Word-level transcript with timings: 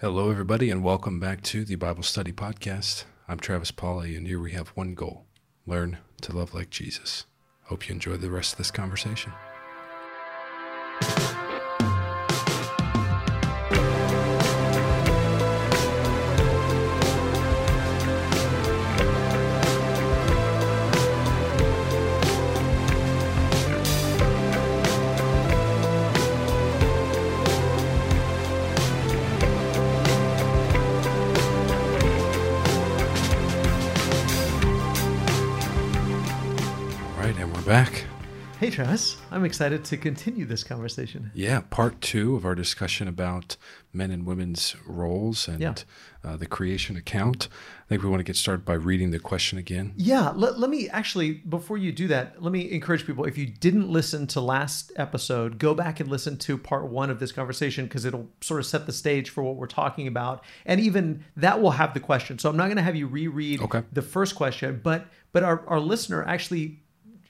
Hello, 0.00 0.30
everybody, 0.30 0.70
and 0.70 0.82
welcome 0.82 1.20
back 1.20 1.42
to 1.42 1.62
the 1.62 1.74
Bible 1.74 2.02
Study 2.02 2.32
Podcast. 2.32 3.04
I'm 3.28 3.38
Travis 3.38 3.70
Pauley, 3.70 4.16
and 4.16 4.26
here 4.26 4.40
we 4.40 4.52
have 4.52 4.68
one 4.68 4.94
goal 4.94 5.26
learn 5.66 5.98
to 6.22 6.34
love 6.34 6.54
like 6.54 6.70
Jesus. 6.70 7.26
Hope 7.64 7.86
you 7.86 7.96
enjoy 7.96 8.16
the 8.16 8.30
rest 8.30 8.52
of 8.52 8.56
this 8.56 8.70
conversation. 8.70 9.34
Back. 37.70 38.02
Hey, 38.58 38.68
Travis. 38.68 39.16
I'm 39.30 39.44
excited 39.44 39.84
to 39.84 39.96
continue 39.96 40.44
this 40.44 40.64
conversation. 40.64 41.30
Yeah, 41.34 41.60
part 41.70 42.00
two 42.00 42.34
of 42.34 42.44
our 42.44 42.56
discussion 42.56 43.06
about 43.06 43.56
men 43.92 44.10
and 44.10 44.26
women's 44.26 44.74
roles 44.84 45.46
and 45.46 45.60
Yeah. 45.60 45.74
uh, 46.24 46.36
the 46.36 46.46
creation 46.46 46.96
account. 46.96 47.46
I 47.46 47.88
think 47.88 48.02
we 48.02 48.08
want 48.08 48.18
to 48.18 48.24
get 48.24 48.34
started 48.34 48.64
by 48.64 48.74
reading 48.74 49.12
the 49.12 49.20
question 49.20 49.56
again. 49.56 49.92
Yeah, 49.96 50.30
let, 50.34 50.58
let 50.58 50.68
me 50.68 50.88
actually, 50.88 51.34
before 51.34 51.78
you 51.78 51.92
do 51.92 52.08
that, 52.08 52.42
let 52.42 52.50
me 52.50 52.68
encourage 52.72 53.06
people 53.06 53.24
if 53.24 53.38
you 53.38 53.46
didn't 53.46 53.88
listen 53.88 54.26
to 54.26 54.40
last 54.40 54.90
episode, 54.96 55.58
go 55.58 55.72
back 55.72 56.00
and 56.00 56.10
listen 56.10 56.36
to 56.38 56.58
part 56.58 56.88
one 56.88 57.08
of 57.08 57.20
this 57.20 57.30
conversation 57.30 57.84
because 57.84 58.04
it'll 58.04 58.28
sort 58.40 58.58
of 58.58 58.66
set 58.66 58.84
the 58.86 58.92
stage 58.92 59.30
for 59.30 59.44
what 59.44 59.54
we're 59.54 59.68
talking 59.68 60.08
about. 60.08 60.42
And 60.66 60.80
even 60.80 61.24
that 61.36 61.62
will 61.62 61.70
have 61.70 61.94
the 61.94 62.00
question. 62.00 62.40
So 62.40 62.50
I'm 62.50 62.56
not 62.56 62.64
going 62.64 62.78
to 62.78 62.82
have 62.82 62.96
you 62.96 63.06
reread 63.06 63.62
Okay. 63.62 63.84
the 63.92 64.02
first 64.02 64.34
question, 64.34 64.80
but 64.82 65.06
but 65.32 65.44
our, 65.44 65.62
our 65.68 65.78
listener 65.78 66.24
actually 66.26 66.79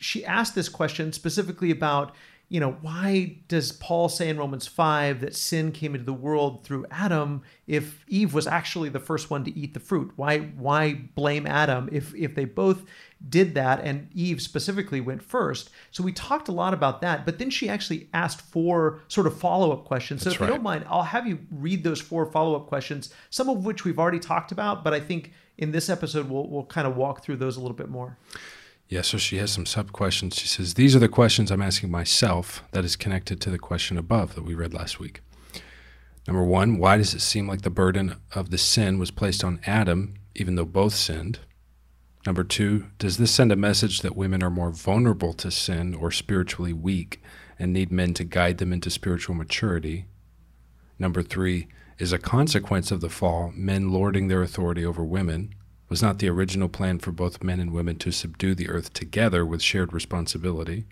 she 0.00 0.24
asked 0.24 0.54
this 0.54 0.68
question 0.68 1.12
specifically 1.12 1.70
about 1.70 2.14
you 2.48 2.58
know 2.58 2.72
why 2.80 3.36
does 3.46 3.70
paul 3.70 4.08
say 4.08 4.28
in 4.28 4.36
romans 4.36 4.66
5 4.66 5.20
that 5.20 5.36
sin 5.36 5.70
came 5.70 5.94
into 5.94 6.04
the 6.04 6.12
world 6.12 6.64
through 6.64 6.84
adam 6.90 7.42
if 7.68 8.04
eve 8.08 8.34
was 8.34 8.48
actually 8.48 8.88
the 8.88 8.98
first 8.98 9.30
one 9.30 9.44
to 9.44 9.56
eat 9.56 9.72
the 9.72 9.80
fruit? 9.80 10.10
Why 10.16 10.38
why 10.38 10.94
blame 11.14 11.46
adam 11.46 11.88
if 11.92 12.12
if 12.14 12.34
they 12.34 12.44
both 12.44 12.82
did 13.28 13.54
that 13.54 13.80
and 13.84 14.08
eve 14.12 14.42
specifically 14.42 15.00
went 15.00 15.22
first? 15.22 15.70
So 15.92 16.02
we 16.02 16.12
talked 16.12 16.48
a 16.48 16.52
lot 16.52 16.74
about 16.74 17.00
that 17.02 17.24
but 17.24 17.38
then 17.38 17.50
she 17.50 17.68
actually 17.68 18.08
asked 18.12 18.40
four 18.40 19.02
sort 19.06 19.28
of 19.28 19.38
follow-up 19.38 19.84
questions. 19.84 20.22
So 20.22 20.30
That's 20.30 20.40
if 20.40 20.40
you 20.40 20.48
don't 20.48 20.64
mind 20.64 20.84
i'll 20.88 21.04
have 21.04 21.28
you 21.28 21.38
read 21.52 21.84
those 21.84 22.00
four 22.00 22.26
follow-up 22.26 22.66
questions 22.66 23.14
some 23.30 23.48
of 23.48 23.64
which 23.64 23.84
we've 23.84 23.98
already 23.98 24.18
talked 24.18 24.50
about 24.50 24.82
but 24.82 24.92
i 24.92 24.98
think 24.98 25.32
in 25.58 25.70
this 25.70 25.88
episode 25.88 26.28
we'll, 26.28 26.48
we'll 26.48 26.64
kind 26.64 26.86
of 26.88 26.96
walk 26.96 27.22
through 27.22 27.36
those 27.36 27.56
a 27.56 27.60
little 27.60 27.76
bit 27.76 27.88
more 27.88 28.18
Yeah, 28.90 29.02
so 29.02 29.18
she 29.18 29.36
has 29.36 29.52
some 29.52 29.66
sub 29.66 29.92
questions. 29.92 30.34
She 30.34 30.48
says, 30.48 30.74
These 30.74 30.96
are 30.96 30.98
the 30.98 31.06
questions 31.08 31.52
I'm 31.52 31.62
asking 31.62 31.92
myself 31.92 32.64
that 32.72 32.84
is 32.84 32.96
connected 32.96 33.40
to 33.40 33.50
the 33.50 33.58
question 33.58 33.96
above 33.96 34.34
that 34.34 34.42
we 34.42 34.52
read 34.52 34.74
last 34.74 34.98
week. 34.98 35.20
Number 36.26 36.42
one, 36.42 36.76
why 36.76 36.96
does 36.96 37.14
it 37.14 37.20
seem 37.20 37.46
like 37.46 37.62
the 37.62 37.70
burden 37.70 38.16
of 38.34 38.50
the 38.50 38.58
sin 38.58 38.98
was 38.98 39.12
placed 39.12 39.44
on 39.44 39.60
Adam, 39.64 40.14
even 40.34 40.56
though 40.56 40.64
both 40.64 40.94
sinned? 40.94 41.38
Number 42.26 42.42
two, 42.42 42.86
does 42.98 43.16
this 43.16 43.30
send 43.30 43.52
a 43.52 43.56
message 43.56 44.00
that 44.00 44.16
women 44.16 44.42
are 44.42 44.50
more 44.50 44.72
vulnerable 44.72 45.34
to 45.34 45.52
sin 45.52 45.94
or 45.94 46.10
spiritually 46.10 46.72
weak 46.72 47.22
and 47.60 47.72
need 47.72 47.92
men 47.92 48.12
to 48.14 48.24
guide 48.24 48.58
them 48.58 48.72
into 48.72 48.90
spiritual 48.90 49.36
maturity? 49.36 50.06
Number 50.98 51.22
three, 51.22 51.68
is 52.00 52.12
a 52.12 52.18
consequence 52.18 52.90
of 52.90 53.00
the 53.00 53.08
fall 53.08 53.52
men 53.54 53.92
lording 53.92 54.26
their 54.26 54.42
authority 54.42 54.84
over 54.84 55.04
women? 55.04 55.54
Was 55.90 56.00
not 56.00 56.20
the 56.20 56.28
original 56.28 56.68
plan 56.68 57.00
for 57.00 57.10
both 57.10 57.42
men 57.42 57.58
and 57.58 57.72
women 57.72 57.96
to 57.96 58.12
subdue 58.12 58.54
the 58.54 58.68
earth 58.68 58.92
together 58.92 59.44
with 59.44 59.60
shared 59.60 59.92
responsibility? 59.92 60.86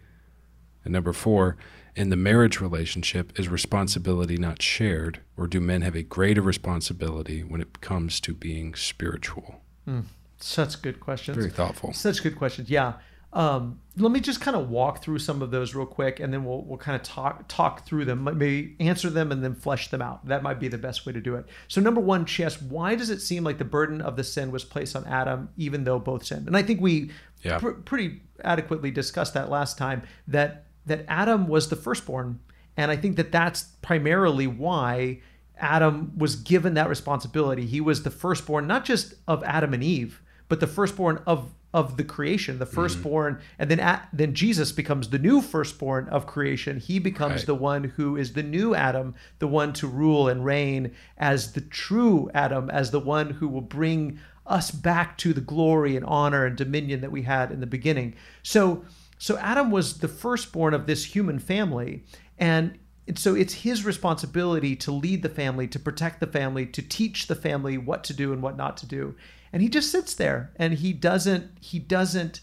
And 0.85 0.93
number 0.93 1.13
four, 1.13 1.57
in 1.95 2.11
the 2.11 2.17
marriage 2.17 2.61
relationship, 2.61 3.39
is 3.39 3.49
responsibility 3.49 4.37
not 4.37 4.61
shared, 4.61 5.21
or 5.37 5.47
do 5.47 5.61
men 5.61 5.83
have 5.83 5.95
a 5.95 6.03
greater 6.03 6.43
responsibility 6.43 7.45
when 7.45 7.61
it 7.61 7.81
comes 7.81 8.21
to 8.21 8.35
being 8.35 8.75
spiritual? 8.75 9.63
Hmm. 9.85 10.01
such 10.41 10.83
good 10.83 11.01
questions 11.01 11.37
Very 11.37 11.51
thoughtful. 11.51 11.93
Such 11.93 12.23
good 12.23 12.37
questions. 12.37 12.69
Yeah. 12.69 12.95
Um, 13.31 13.81
let 13.99 14.11
me 14.11 14.21
just 14.21 14.41
kind 14.41 14.57
of 14.57 14.71
walk 14.71 15.03
through 15.03 15.19
some 15.19 15.43
of 15.43 15.51
those 15.51 15.75
real 15.75 15.85
quick, 15.85 16.19
and 16.19 16.33
then 16.33 16.45
we'll 16.45 16.63
we'll 16.63 16.79
kind 16.79 16.97
of 16.97 17.03
talk 17.03 17.45
talk 17.47 17.85
through 17.85 18.07
them, 18.07 18.25
maybe 18.25 18.75
answer 18.81 19.11
them, 19.11 19.31
and 19.31 19.45
then 19.45 19.55
flesh 19.55 19.89
them 19.89 20.01
out. 20.01 20.27
That 20.27 20.43
might 20.43 20.59
be 20.59 20.69
the 20.69 20.79
best 20.79 21.05
way 21.05 21.13
to 21.13 21.21
do 21.21 21.35
it. 21.35 21.45
So, 21.69 21.81
number 21.83 22.01
one, 22.01 22.25
she 22.25 22.43
asked, 22.43 22.63
why 22.63 22.95
does 22.95 23.11
it 23.11 23.21
seem 23.21 23.45
like 23.45 23.59
the 23.59 23.65
burden 23.67 24.01
of 24.01 24.17
the 24.17 24.25
sin 24.25 24.51
was 24.51 24.65
placed 24.65 24.97
on 24.97 25.05
Adam, 25.05 25.51
even 25.59 25.85
though 25.85 25.99
both 25.99 26.25
sinned? 26.25 26.47
And 26.47 26.57
I 26.57 26.63
think 26.63 26.81
we 26.81 27.11
Yeah. 27.43 27.59
pr- 27.59 27.71
pretty 27.73 28.23
adequately 28.43 28.91
discussed 28.91 29.35
that 29.35 29.51
last 29.51 29.77
time. 29.77 30.03
That 30.27 30.65
that 30.87 31.05
Adam 31.07 31.49
was 31.49 31.69
the 31.69 31.77
firstborn, 31.77 32.39
and 32.79 32.91
I 32.91 32.97
think 32.97 33.17
that 33.17 33.31
that's 33.31 33.65
primarily 33.83 34.47
why 34.47 35.21
Adam 35.59 36.13
was 36.17 36.35
given 36.37 36.75
that 36.75 36.89
responsibility. 36.89 37.67
He 37.67 37.81
was 37.83 38.05
the 38.05 38.11
firstborn, 38.11 38.67
not 38.67 38.87
just 38.87 39.15
of 39.27 39.45
Adam 39.45 39.75
and 39.75 39.85
Eve, 39.85 40.23
but 40.49 40.61
the 40.61 40.67
firstborn 40.67 41.21
of 41.27 41.53
of 41.79 41.97
the 41.97 42.05
creation, 42.05 42.59
the 42.59 42.65
mm-hmm. 42.65 42.75
firstborn, 42.75 43.41
and 43.59 43.71
then 43.71 43.79
at, 43.79 44.09
then 44.13 44.35
Jesus 44.35 44.73
becomes 44.73 45.11
the 45.11 45.19
new 45.19 45.41
firstborn 45.41 46.09
of 46.09 46.27
creation. 46.27 46.81
He 46.81 46.99
becomes 46.99 47.41
Right. 47.41 47.47
the 47.47 47.55
one 47.55 47.85
who 47.85 48.17
is 48.17 48.33
the 48.33 48.43
new 48.43 48.75
Adam, 48.75 49.15
the 49.39 49.47
one 49.47 49.73
to 49.75 49.87
rule 49.87 50.29
and 50.29 50.45
reign 50.45 50.91
as 51.17 51.53
the 51.53 51.61
true 51.61 52.31
Adam, 52.35 52.69
as 52.71 52.91
the 52.91 53.01
one 53.01 53.31
who 53.31 53.47
will 53.47 53.61
bring 53.61 54.19
us 54.45 54.71
back 54.71 55.17
to 55.19 55.33
the 55.33 55.41
glory 55.41 55.95
and 55.95 56.05
honor 56.07 56.45
and 56.47 56.57
dominion 56.57 57.01
that 57.03 57.13
we 57.13 57.23
had 57.23 57.53
in 57.53 57.61
the 57.61 57.67
beginning. 57.67 58.15
So 58.43 58.85
so 59.21 59.37
Adam 59.39 59.71
was 59.71 59.99
the 59.99 60.09
firstborn 60.09 60.75
of 60.75 60.87
this 60.87 61.05
human 61.05 61.39
family 61.39 62.05
and 62.39 62.79
and 63.07 63.19
so 63.19 63.35
it's 63.35 63.55
his 63.55 63.87
responsibility 63.87 64.77
to 64.77 64.93
lead 64.93 65.23
the 65.23 65.31
family, 65.31 65.67
to 65.69 65.79
protect 65.79 66.21
the 66.21 66.27
family, 66.27 66.67
to 66.67 66.83
teach 66.83 67.27
the 67.27 67.35
family 67.35 67.79
what 67.79 68.05
to 68.05 68.13
do 68.13 68.35
and 68.35 68.43
what 68.43 68.57
not 68.57 68.77
to 68.79 68.87
do. 68.87 69.15
And 69.53 69.63
he 69.63 69.69
just 69.69 69.91
sits 69.91 70.15
there 70.15 70.53
and 70.57 70.75
he 70.75 70.93
doesn't 70.93 71.59
he 71.61 71.79
doesn't 71.79 72.41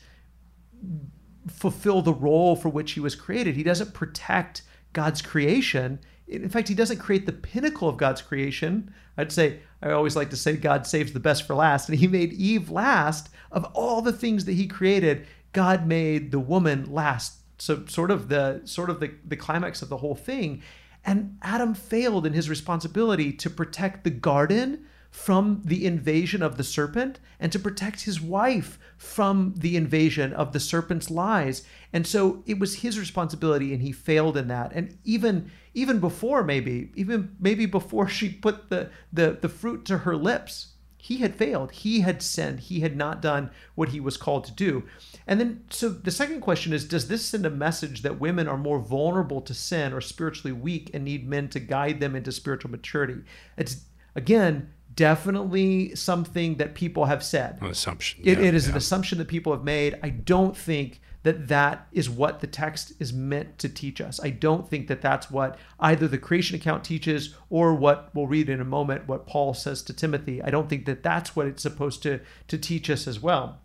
fulfill 1.47 2.01
the 2.01 2.13
role 2.13 2.55
for 2.55 2.69
which 2.69 2.93
he 2.93 2.99
was 2.99 3.15
created. 3.15 3.55
He 3.55 3.63
doesn't 3.63 3.93
protect 3.93 4.63
God's 4.93 5.21
creation. 5.21 5.99
In 6.27 6.49
fact, 6.49 6.67
he 6.67 6.73
doesn't 6.73 6.97
create 6.97 7.25
the 7.25 7.31
pinnacle 7.31 7.87
of 7.87 7.97
God's 7.97 8.21
creation. 8.21 8.93
I'd 9.17 9.31
say, 9.31 9.59
I 9.81 9.91
always 9.91 10.15
like 10.15 10.31
to 10.31 10.35
say, 10.37 10.57
God 10.57 10.87
saves 10.87 11.13
the 11.13 11.19
best 11.19 11.45
for 11.45 11.53
last. 11.53 11.87
And 11.87 11.99
he 11.99 12.07
made 12.07 12.33
Eve 12.33 12.71
last 12.71 13.29
of 13.51 13.65
all 13.73 14.01
the 14.01 14.11
things 14.11 14.45
that 14.45 14.53
he 14.53 14.67
created. 14.67 15.27
God 15.53 15.85
made 15.85 16.31
the 16.31 16.39
woman 16.39 16.91
last. 16.91 17.37
So 17.59 17.85
sort 17.85 18.11
of 18.11 18.27
the 18.29 18.61
sort 18.65 18.89
of 18.89 18.99
the, 18.99 19.11
the 19.23 19.37
climax 19.37 19.81
of 19.81 19.89
the 19.89 19.97
whole 19.97 20.15
thing. 20.15 20.63
And 21.05 21.37
Adam 21.43 21.75
failed 21.75 22.25
in 22.25 22.33
his 22.33 22.49
responsibility 22.49 23.31
to 23.33 23.49
protect 23.49 24.03
the 24.03 24.09
garden 24.09 24.85
from 25.15 25.61
the 25.63 25.85
invasion 25.85 26.43
of 26.43 26.57
the 26.57 26.63
serpent 26.63 27.19
and 27.39 27.49
to 27.49 27.57
protect 27.57 28.01
his 28.01 28.19
wife 28.19 28.77
from 28.97 29.53
the 29.57 29.77
invasion 29.77 30.33
of 30.33 30.51
the 30.51 30.59
serpent's 30.59 31.09
lies. 31.09 31.63
And 31.93 32.05
so 32.05 32.43
it 32.45 32.59
was 32.59 32.75
his 32.75 32.99
responsibility 32.99 33.71
and 33.71 33.81
he 33.81 33.93
failed 33.93 34.35
in 34.35 34.49
that. 34.49 34.73
And 34.73 34.97
even 35.05 35.49
even 35.73 35.99
before 35.99 36.43
maybe, 36.43 36.91
even 36.95 37.35
maybe 37.39 37.65
before 37.65 38.09
she 38.09 38.29
put 38.29 38.69
the 38.69 38.89
the, 39.11 39.37
the 39.39 39.47
fruit 39.47 39.85
to 39.85 39.99
her 39.99 40.17
lips, 40.17 40.73
he 40.97 41.17
had 41.17 41.35
failed. 41.35 41.71
He 41.71 42.01
had 42.01 42.21
sinned. 42.21 42.59
He 42.59 42.81
had 42.81 42.97
not 42.97 43.21
done 43.21 43.51
what 43.73 43.89
he 43.89 44.01
was 44.01 44.17
called 44.17 44.43
to 44.45 44.51
do. 44.51 44.83
And 45.25 45.39
then, 45.39 45.63
so 45.69 45.87
the 45.87 46.11
second 46.11 46.41
question 46.41 46.73
is 46.73 46.85
Does 46.85 47.07
this 47.07 47.25
send 47.25 47.45
a 47.45 47.49
message 47.49 48.01
that 48.01 48.19
women 48.19 48.49
are 48.49 48.57
more 48.57 48.79
vulnerable 48.79 49.39
to 49.41 49.53
sin 49.53 49.93
or 49.93 50.01
spiritually 50.01 50.51
weak 50.51 50.91
and 50.93 51.05
need 51.05 51.27
men 51.27 51.47
to 51.49 51.59
guide 51.61 52.01
them 52.01 52.17
into 52.17 52.33
spiritual 52.33 52.69
maturity? 52.69 53.21
It's, 53.57 53.85
again, 54.13 54.73
definitely 54.95 55.95
something 55.95 56.55
that 56.55 56.75
people 56.75 57.05
have 57.05 57.23
said. 57.23 57.57
An 57.61 57.67
assumption. 57.67 58.21
It, 58.23 58.37
yeah, 58.39 58.45
it 58.45 58.55
is 58.55 58.67
an 58.67 58.77
assumption 58.77 59.17
that 59.17 59.27
people 59.27 59.51
have 59.51 59.63
made. 59.63 59.99
I 60.01 60.09
don't 60.09 60.55
think 60.55 61.01
that 61.25 61.47
that 61.47 61.87
is 61.91 62.07
what 62.07 62.39
the 62.39 62.47
text 62.47 62.93
is 62.99 63.11
meant 63.11 63.57
to 63.57 63.67
teach 63.67 63.99
us. 63.99 64.19
I 64.23 64.29
don't 64.29 64.69
think 64.69 64.87
that 64.87 65.01
that's 65.01 65.31
what 65.31 65.57
either 65.79 66.07
the 66.07 66.19
creation 66.19 66.55
account 66.55 66.83
teaches 66.83 67.35
or 67.49 67.73
what 67.73 68.11
we'll 68.13 68.27
read 68.27 68.47
in 68.47 68.61
a 68.61 68.65
moment 68.65 69.07
what 69.07 69.25
Paul 69.25 69.55
says 69.55 69.81
to 69.83 69.93
Timothy. 69.93 70.41
I 70.43 70.51
don't 70.51 70.69
think 70.69 70.85
that 70.85 71.01
that's 71.01 71.35
what 71.35 71.47
it's 71.47 71.63
supposed 71.63 72.03
to 72.03 72.19
to 72.47 72.57
teach 72.59 72.91
us 72.91 73.07
as 73.07 73.19
well. 73.19 73.59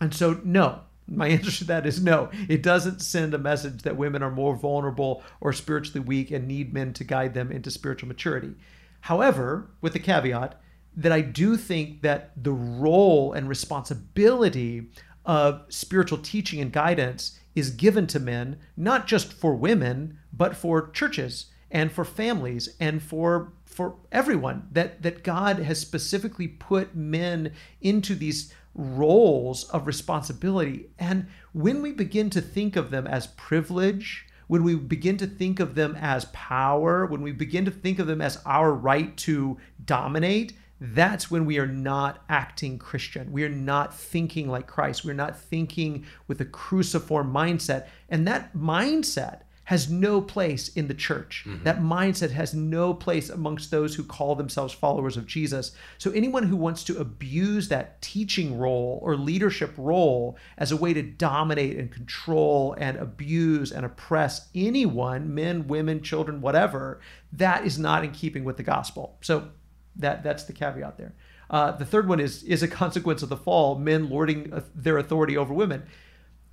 And 0.00 0.12
so 0.12 0.40
no, 0.42 0.80
my 1.06 1.28
answer 1.28 1.52
to 1.52 1.64
that 1.66 1.86
is 1.86 2.02
no. 2.02 2.30
It 2.48 2.64
doesn't 2.64 3.00
send 3.00 3.32
a 3.32 3.38
message 3.38 3.82
that 3.82 3.96
women 3.96 4.22
are 4.24 4.30
more 4.30 4.56
vulnerable 4.56 5.22
or 5.40 5.52
spiritually 5.52 6.00
weak 6.00 6.32
and 6.32 6.48
need 6.48 6.74
men 6.74 6.92
to 6.94 7.04
guide 7.04 7.32
them 7.32 7.52
into 7.52 7.70
spiritual 7.70 8.08
maturity. 8.08 8.54
However, 9.00 9.70
with 9.80 9.92
the 9.92 9.98
caveat 9.98 10.60
that 10.96 11.12
I 11.12 11.20
do 11.20 11.56
think 11.56 12.02
that 12.02 12.32
the 12.36 12.52
role 12.52 13.32
and 13.32 13.48
responsibility 13.48 14.90
of 15.24 15.62
spiritual 15.68 16.18
teaching 16.18 16.60
and 16.60 16.72
guidance 16.72 17.38
is 17.54 17.70
given 17.70 18.06
to 18.08 18.18
men, 18.18 18.58
not 18.76 19.06
just 19.06 19.32
for 19.32 19.54
women, 19.54 20.18
but 20.32 20.56
for 20.56 20.90
churches 20.90 21.46
and 21.70 21.92
for 21.92 22.04
families 22.04 22.70
and 22.80 23.02
for 23.02 23.52
for 23.64 23.96
everyone 24.10 24.66
that 24.72 25.02
that 25.02 25.22
God 25.22 25.58
has 25.58 25.78
specifically 25.78 26.48
put 26.48 26.96
men 26.96 27.52
into 27.80 28.14
these 28.14 28.52
roles 28.74 29.64
of 29.64 29.86
responsibility. 29.86 30.88
And 30.98 31.26
when 31.52 31.82
we 31.82 31.92
begin 31.92 32.30
to 32.30 32.40
think 32.40 32.76
of 32.76 32.90
them 32.90 33.06
as 33.06 33.26
privilege, 33.26 34.26
when 34.48 34.64
we 34.64 34.74
begin 34.74 35.16
to 35.18 35.26
think 35.26 35.60
of 35.60 35.74
them 35.74 35.96
as 35.96 36.24
power, 36.26 37.06
when 37.06 37.22
we 37.22 37.32
begin 37.32 37.64
to 37.66 37.70
think 37.70 37.98
of 37.98 38.06
them 38.06 38.20
as 38.20 38.40
our 38.44 38.72
right 38.72 39.16
to 39.18 39.56
dominate, 39.84 40.54
that's 40.80 41.30
when 41.30 41.44
we 41.44 41.58
are 41.58 41.66
not 41.66 42.22
acting 42.28 42.78
Christian. 42.78 43.32
We 43.32 43.44
are 43.44 43.48
not 43.48 43.94
thinking 43.94 44.48
like 44.48 44.66
Christ. 44.66 45.04
We're 45.04 45.14
not 45.14 45.38
thinking 45.38 46.06
with 46.26 46.40
a 46.40 46.44
cruciform 46.44 47.32
mindset. 47.32 47.88
And 48.08 48.26
that 48.26 48.54
mindset 48.54 49.42
has 49.68 49.90
no 49.90 50.22
place 50.22 50.70
in 50.70 50.88
the 50.88 50.94
church. 50.94 51.44
Mm-hmm. 51.46 51.64
That 51.64 51.82
mindset 51.82 52.30
has 52.30 52.54
no 52.54 52.94
place 52.94 53.28
amongst 53.28 53.70
those 53.70 53.94
who 53.94 54.02
call 54.02 54.34
themselves 54.34 54.72
followers 54.72 55.18
of 55.18 55.26
Jesus. 55.26 55.72
So, 55.98 56.10
anyone 56.12 56.44
who 56.44 56.56
wants 56.56 56.84
to 56.84 56.98
abuse 56.98 57.68
that 57.68 58.00
teaching 58.00 58.56
role 58.56 58.98
or 59.02 59.14
leadership 59.14 59.74
role 59.76 60.38
as 60.56 60.72
a 60.72 60.76
way 60.78 60.94
to 60.94 61.02
dominate 61.02 61.76
and 61.76 61.92
control 61.92 62.76
and 62.78 62.96
abuse 62.96 63.70
and 63.70 63.84
oppress 63.84 64.48
anyone, 64.54 65.34
men, 65.34 65.68
women, 65.68 66.02
children, 66.02 66.40
whatever, 66.40 67.02
that 67.34 67.66
is 67.66 67.78
not 67.78 68.04
in 68.04 68.12
keeping 68.12 68.44
with 68.44 68.56
the 68.56 68.62
gospel. 68.62 69.18
So, 69.20 69.50
that, 69.96 70.22
that's 70.22 70.44
the 70.44 70.54
caveat 70.54 70.96
there. 70.96 71.12
Uh, 71.50 71.72
the 71.72 71.84
third 71.84 72.08
one 72.08 72.20
is 72.20 72.42
is 72.44 72.62
a 72.62 72.68
consequence 72.82 73.22
of 73.22 73.28
the 73.28 73.36
fall, 73.36 73.78
men 73.78 74.08
lording 74.08 74.50
their 74.74 74.96
authority 74.96 75.36
over 75.36 75.52
women. 75.52 75.82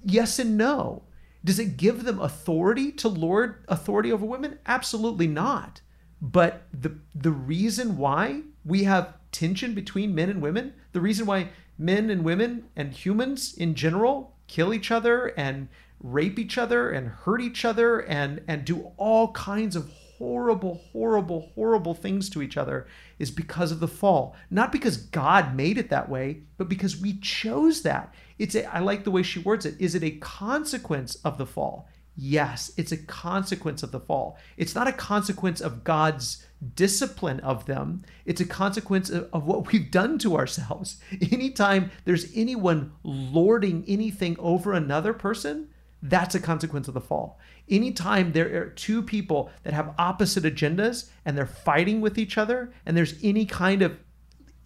Yes 0.04 0.38
and 0.38 0.58
no. 0.58 1.04
Does 1.46 1.60
it 1.60 1.78
give 1.78 2.04
them 2.04 2.20
authority 2.20 2.92
to 2.94 3.08
lord 3.08 3.64
authority 3.68 4.12
over 4.12 4.26
women? 4.26 4.60
Absolutely 4.66 5.28
not. 5.28 5.82
But 6.22 6.64
the 6.74 6.98
the 7.14 7.32
reason 7.32 7.98
why 7.98 8.42
we 8.66 8.84
have 8.84 9.14
tension 9.32 9.74
between 9.74 10.16
men 10.16 10.30
and 10.30 10.42
women, 10.42 10.74
the 10.92 11.02
reason 11.02 11.26
why 11.28 11.50
men 11.78 12.10
and 12.10 12.24
women 12.24 12.66
and 12.76 12.92
humans 12.92 13.54
in 13.54 13.76
general 13.76 14.36
kill 14.48 14.74
each 14.74 14.90
other 14.92 15.28
and 15.38 15.68
rape 16.00 16.40
each 16.40 16.58
other 16.58 16.90
and 16.90 17.10
hurt 17.10 17.42
each 17.42 17.64
other 17.64 18.00
and 18.00 18.42
and 18.48 18.66
do 18.66 18.92
all 18.98 19.32
kinds 19.34 19.76
of 19.76 19.92
horrible 20.18 20.82
horrible 20.92 21.52
horrible 21.56 21.94
things 21.94 22.30
to 22.30 22.42
each 22.42 22.58
other 22.58 22.88
is 23.20 23.32
because 23.32 23.72
of 23.72 23.80
the 23.80 23.88
fall 23.88 24.36
not 24.50 24.72
because 24.72 24.98
god 24.98 25.56
made 25.56 25.78
it 25.78 25.90
that 25.90 26.08
way 26.08 26.42
but 26.58 26.70
because 26.70 27.02
we 27.02 27.18
chose 27.20 27.82
that 27.82 28.14
it's 28.38 28.56
a, 28.56 28.66
I 28.74 28.80
like 28.80 29.04
the 29.04 29.12
way 29.12 29.24
she 29.24 29.40
words 29.40 29.66
it. 29.66 29.76
Is 29.80 29.96
it 29.96 30.04
a 30.04 30.12
consequence 30.12 31.16
of 31.24 31.38
the 31.38 31.46
fall? 31.46 31.88
Yes, 32.18 32.72
it's 32.78 32.94
a 32.94 32.98
consequence 32.98 33.84
of 33.84 33.92
the 33.92 34.00
fall. 34.00 34.38
It's 34.56 34.74
not 34.74 34.88
a 34.88 34.94
consequence 34.94 35.60
of 35.60 35.84
God's 35.84 36.46
discipline 36.76 37.42
of 37.42 37.66
them. 37.66 38.04
It's 38.26 38.40
a 38.40 38.46
consequence 38.46 39.10
of, 39.10 39.30
of, 39.34 39.46
what 39.46 39.72
we've 39.72 39.92
done 39.92 40.18
to 40.20 40.38
ourselves. 40.38 40.98
Anytime 41.32 41.92
there's 42.06 42.32
anyone 42.34 42.94
lording 43.04 43.84
anything 43.88 44.38
over 44.40 44.74
another 44.74 45.14
person, 45.14 45.68
that's 46.02 46.36
a 46.36 46.40
consequence 46.40 46.88
of 46.88 46.94
the 46.94 47.02
fall. 47.02 47.40
Anytime 47.68 48.32
there 48.32 48.62
are 48.62 48.70
two 48.70 49.02
people 49.02 49.50
that 49.64 49.74
have 49.74 49.96
opposite 49.98 50.44
agendas 50.44 51.10
and 51.26 51.38
they're 51.38 51.46
fighting 51.46 52.00
with 52.00 52.18
each 52.18 52.38
other, 52.38 52.72
and 52.86 52.96
there's 52.96 53.16
any 53.24 53.46
kind 53.46 53.82
of 53.82 53.98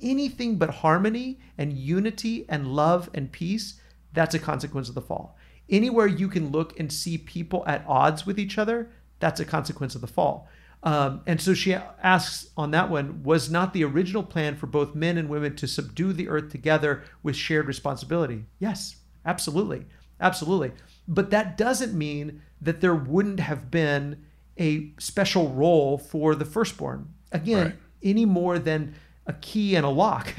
anything 0.01 0.57
but 0.57 0.69
harmony 0.69 1.39
and 1.57 1.73
unity 1.73 2.45
and 2.49 2.67
love 2.67 3.09
and 3.13 3.31
peace, 3.31 3.79
that's 4.13 4.35
a 4.35 4.39
consequence 4.39 4.89
of 4.89 4.95
the 4.95 5.01
fall. 5.01 5.37
Anywhere 5.69 6.07
you 6.07 6.27
can 6.27 6.51
look 6.51 6.79
and 6.79 6.91
see 6.91 7.17
people 7.17 7.63
at 7.67 7.85
odds 7.87 8.25
with 8.25 8.39
each 8.39 8.57
other, 8.57 8.91
that's 9.19 9.39
a 9.39 9.45
consequence 9.45 9.95
of 9.95 10.01
the 10.01 10.07
fall. 10.07 10.47
Um, 10.81 11.21
and 11.27 11.41
so 11.41 11.53
she 11.53 11.73
asks 11.73 12.49
on 12.55 12.71
that 12.71 12.89
one 12.89 13.21
was 13.23 13.51
not 13.51 13.73
the 13.73 13.83
original 13.83 14.23
plan 14.23 14.55
for 14.55 14.67
both 14.67 14.95
men 14.95 15.17
and 15.17 15.27
women 15.27 15.55
to 15.57 15.67
subdue 15.67 16.13
the 16.13 16.29
earth 16.29 16.49
together 16.51 17.03
with 17.21 17.35
shared 17.35 17.67
responsibility? 17.67 18.45
Yes, 18.59 18.95
absolutely. 19.25 19.85
Absolutely. 20.21 20.71
But 21.07 21.31
that 21.31 21.57
doesn't 21.57 21.93
mean 21.93 22.41
that 22.61 22.81
there 22.81 22.95
wouldn't 22.95 23.39
have 23.39 23.69
been 23.69 24.23
a 24.57 24.91
special 24.99 25.49
role 25.49 25.97
for 25.97 26.35
the 26.35 26.45
firstborn. 26.45 27.13
Again, 27.31 27.65
right. 27.65 27.75
any 28.03 28.25
more 28.25 28.59
than 28.59 28.95
a 29.29 29.33
key 29.33 29.75
and 29.75 29.85
a 29.85 29.89
lock. 29.89 30.33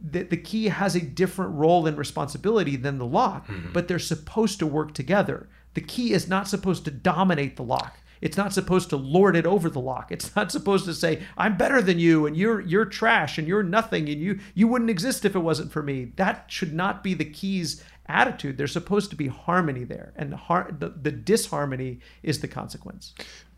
the, 0.00 0.22
the 0.24 0.36
key 0.36 0.68
has 0.68 0.96
a 0.96 1.00
different 1.00 1.54
role 1.54 1.86
and 1.86 1.96
responsibility 1.96 2.74
than 2.74 2.98
the 2.98 3.06
lock, 3.06 3.46
mm-hmm. 3.46 3.72
but 3.72 3.86
they're 3.86 3.98
supposed 3.98 4.58
to 4.58 4.66
work 4.66 4.94
together. 4.94 5.48
The 5.74 5.82
key 5.82 6.12
is 6.12 6.26
not 6.28 6.48
supposed 6.48 6.84
to 6.86 6.90
dominate 6.90 7.56
the 7.56 7.62
lock. 7.62 7.98
It's 8.20 8.36
not 8.36 8.52
supposed 8.52 8.88
to 8.90 8.96
lord 8.96 9.36
it 9.36 9.46
over 9.46 9.68
the 9.68 9.80
lock. 9.80 10.12
It's 10.12 10.34
not 10.36 10.52
supposed 10.52 10.84
to 10.86 10.94
say, 10.94 11.22
"I'm 11.36 11.56
better 11.56 11.82
than 11.82 11.98
you 11.98 12.24
and 12.24 12.36
you're 12.36 12.60
you're 12.60 12.84
trash 12.84 13.36
and 13.36 13.48
you're 13.48 13.64
nothing 13.64 14.08
and 14.08 14.20
you 14.20 14.38
you 14.54 14.68
wouldn't 14.68 14.90
exist 14.90 15.24
if 15.24 15.34
it 15.34 15.40
wasn't 15.40 15.72
for 15.72 15.82
me." 15.82 16.12
That 16.16 16.44
should 16.46 16.72
not 16.72 17.02
be 17.02 17.14
the 17.14 17.24
key's 17.24 17.82
attitude. 18.06 18.58
There's 18.58 18.72
supposed 18.72 19.10
to 19.10 19.16
be 19.16 19.26
harmony 19.26 19.82
there, 19.82 20.12
and 20.14 20.34
har- 20.34 20.70
the, 20.78 20.90
the 20.90 21.10
disharmony 21.10 21.98
is 22.22 22.40
the 22.40 22.48
consequence. 22.48 23.12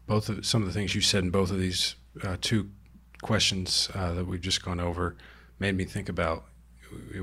Both 0.07 0.31
of 0.31 0.47
some 0.47 0.63
of 0.63 0.69
the 0.69 0.73
things 0.73 0.95
you 0.95 1.03
said 1.03 1.25
in 1.25 1.31
both 1.31 1.51
of 1.51 1.59
these 1.59 1.97
uh, 2.23 2.39
two 2.41 2.71
questions 3.25 3.89
uh, 3.95 4.13
that 4.13 4.27
we've 4.27 4.43
just 4.43 4.63
gone 4.63 4.79
over 4.79 5.17
made 5.59 5.75
me 5.75 5.85
think 5.85 6.11
about 6.11 6.45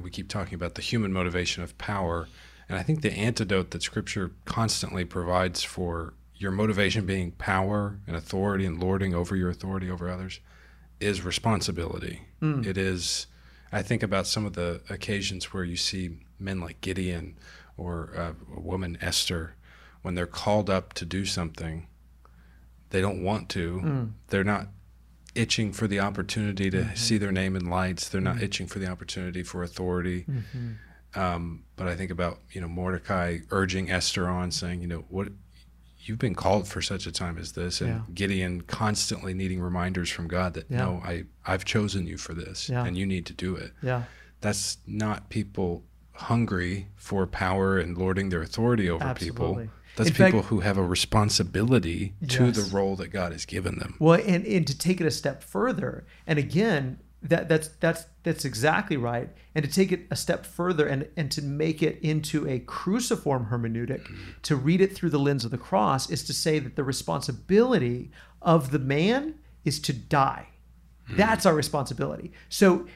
we 0.01 0.09
keep 0.09 0.27
talking 0.27 0.55
about 0.55 0.73
the 0.73 0.81
human 0.81 1.13
motivation 1.13 1.61
of 1.61 1.77
power 1.77 2.27
and 2.67 2.75
i 2.75 2.81
think 2.81 3.03
the 3.03 3.13
antidote 3.13 3.69
that 3.69 3.83
scripture 3.83 4.31
constantly 4.43 5.05
provides 5.05 5.61
for 5.61 6.15
your 6.35 6.49
motivation 6.49 7.05
being 7.05 7.29
power 7.33 7.99
and 8.07 8.15
authority 8.15 8.65
and 8.65 8.81
lording 8.81 9.13
over 9.13 9.35
your 9.35 9.51
authority 9.51 9.91
over 9.91 10.09
others 10.09 10.39
is 10.99 11.21
responsibility 11.21 12.23
mm. 12.41 12.65
it 12.65 12.79
is 12.79 13.27
i 13.71 13.83
think 13.83 14.01
about 14.01 14.25
some 14.25 14.43
of 14.43 14.53
the 14.53 14.81
occasions 14.89 15.53
where 15.53 15.63
you 15.63 15.77
see 15.77 16.17
men 16.39 16.59
like 16.59 16.81
gideon 16.81 17.37
or 17.77 18.11
uh, 18.17 18.33
a 18.57 18.59
woman 18.59 18.97
esther 19.01 19.55
when 20.01 20.15
they're 20.15 20.25
called 20.25 20.67
up 20.67 20.93
to 20.93 21.05
do 21.05 21.25
something 21.25 21.85
they 22.89 23.01
don't 23.01 23.23
want 23.23 23.49
to 23.49 23.79
mm. 23.83 24.11
they're 24.29 24.43
not 24.43 24.67
itching 25.35 25.71
for 25.71 25.87
the 25.87 25.99
opportunity 25.99 26.69
to 26.69 26.77
mm-hmm. 26.77 26.95
see 26.95 27.17
their 27.17 27.31
name 27.31 27.55
in 27.55 27.69
lights. 27.69 28.09
They're 28.09 28.21
not 28.21 28.35
mm-hmm. 28.35 28.45
itching 28.45 28.67
for 28.67 28.79
the 28.79 28.87
opportunity 28.87 29.43
for 29.43 29.63
authority. 29.63 30.25
Mm-hmm. 30.29 31.19
Um, 31.19 31.63
but 31.75 31.87
I 31.87 31.95
think 31.95 32.11
about 32.11 32.39
you 32.51 32.61
know 32.61 32.67
Mordecai 32.67 33.39
urging 33.49 33.91
Esther 33.91 34.27
on, 34.27 34.51
saying, 34.51 34.81
you 34.81 34.87
know, 34.87 35.05
what 35.09 35.27
you've 36.03 36.19
been 36.19 36.35
called 36.35 36.67
for 36.67 36.81
such 36.81 37.05
a 37.05 37.11
time 37.11 37.37
as 37.37 37.51
this, 37.51 37.81
and 37.81 37.89
yeah. 37.89 38.01
Gideon 38.13 38.61
constantly 38.61 39.33
needing 39.33 39.59
reminders 39.59 40.09
from 40.09 40.27
God 40.27 40.53
that 40.53 40.65
yeah. 40.69 40.77
no, 40.77 41.01
I 41.03 41.25
I've 41.45 41.65
chosen 41.65 42.07
you 42.07 42.17
for 42.17 42.33
this, 42.33 42.69
yeah. 42.69 42.85
and 42.85 42.97
you 42.97 43.05
need 43.05 43.25
to 43.27 43.33
do 43.33 43.55
it. 43.55 43.73
Yeah, 43.81 44.03
that's 44.39 44.77
not 44.87 45.29
people 45.29 45.83
hungry 46.13 46.87
for 46.95 47.25
power 47.25 47.77
and 47.79 47.97
lording 47.97 48.29
their 48.29 48.41
authority 48.41 48.89
over 48.89 49.03
Absolutely. 49.03 49.65
people 49.65 49.67
that's 49.95 50.09
In 50.09 50.15
people 50.15 50.41
fact, 50.41 50.49
who 50.49 50.61
have 50.61 50.77
a 50.77 50.83
responsibility 50.83 52.13
to 52.27 52.51
the 52.51 52.63
role 52.63 52.95
that 52.95 53.09
God 53.09 53.31
has 53.31 53.45
given 53.45 53.77
them. 53.77 53.95
Well, 53.99 54.21
and, 54.25 54.45
and 54.45 54.65
to 54.67 54.77
take 54.77 55.01
it 55.01 55.07
a 55.07 55.11
step 55.11 55.43
further, 55.43 56.05
and 56.25 56.39
again, 56.39 56.99
that 57.23 57.49
that's 57.49 57.67
that's 57.79 58.05
that's 58.23 58.45
exactly 58.45 58.97
right. 58.97 59.29
And 59.53 59.63
to 59.65 59.69
take 59.69 59.91
it 59.91 60.07
a 60.09 60.15
step 60.15 60.45
further 60.45 60.87
and 60.87 61.07
and 61.17 61.31
to 61.31 61.41
make 61.41 61.83
it 61.83 61.99
into 62.01 62.47
a 62.47 62.59
cruciform 62.59 63.47
hermeneutic, 63.51 64.03
mm-hmm. 64.03 64.31
to 64.43 64.55
read 64.55 64.81
it 64.81 64.95
through 64.95 65.09
the 65.09 65.19
lens 65.19 65.45
of 65.45 65.51
the 65.51 65.57
cross, 65.57 66.09
is 66.09 66.23
to 66.23 66.33
say 66.33 66.57
that 66.59 66.75
the 66.75 66.83
responsibility 66.83 68.11
of 68.41 68.71
the 68.71 68.79
man 68.79 69.35
is 69.65 69.79
to 69.81 69.93
die. 69.93 70.47
Mm-hmm. 71.05 71.17
That's 71.17 71.45
our 71.45 71.53
responsibility. 71.53 72.31
So 72.49 72.87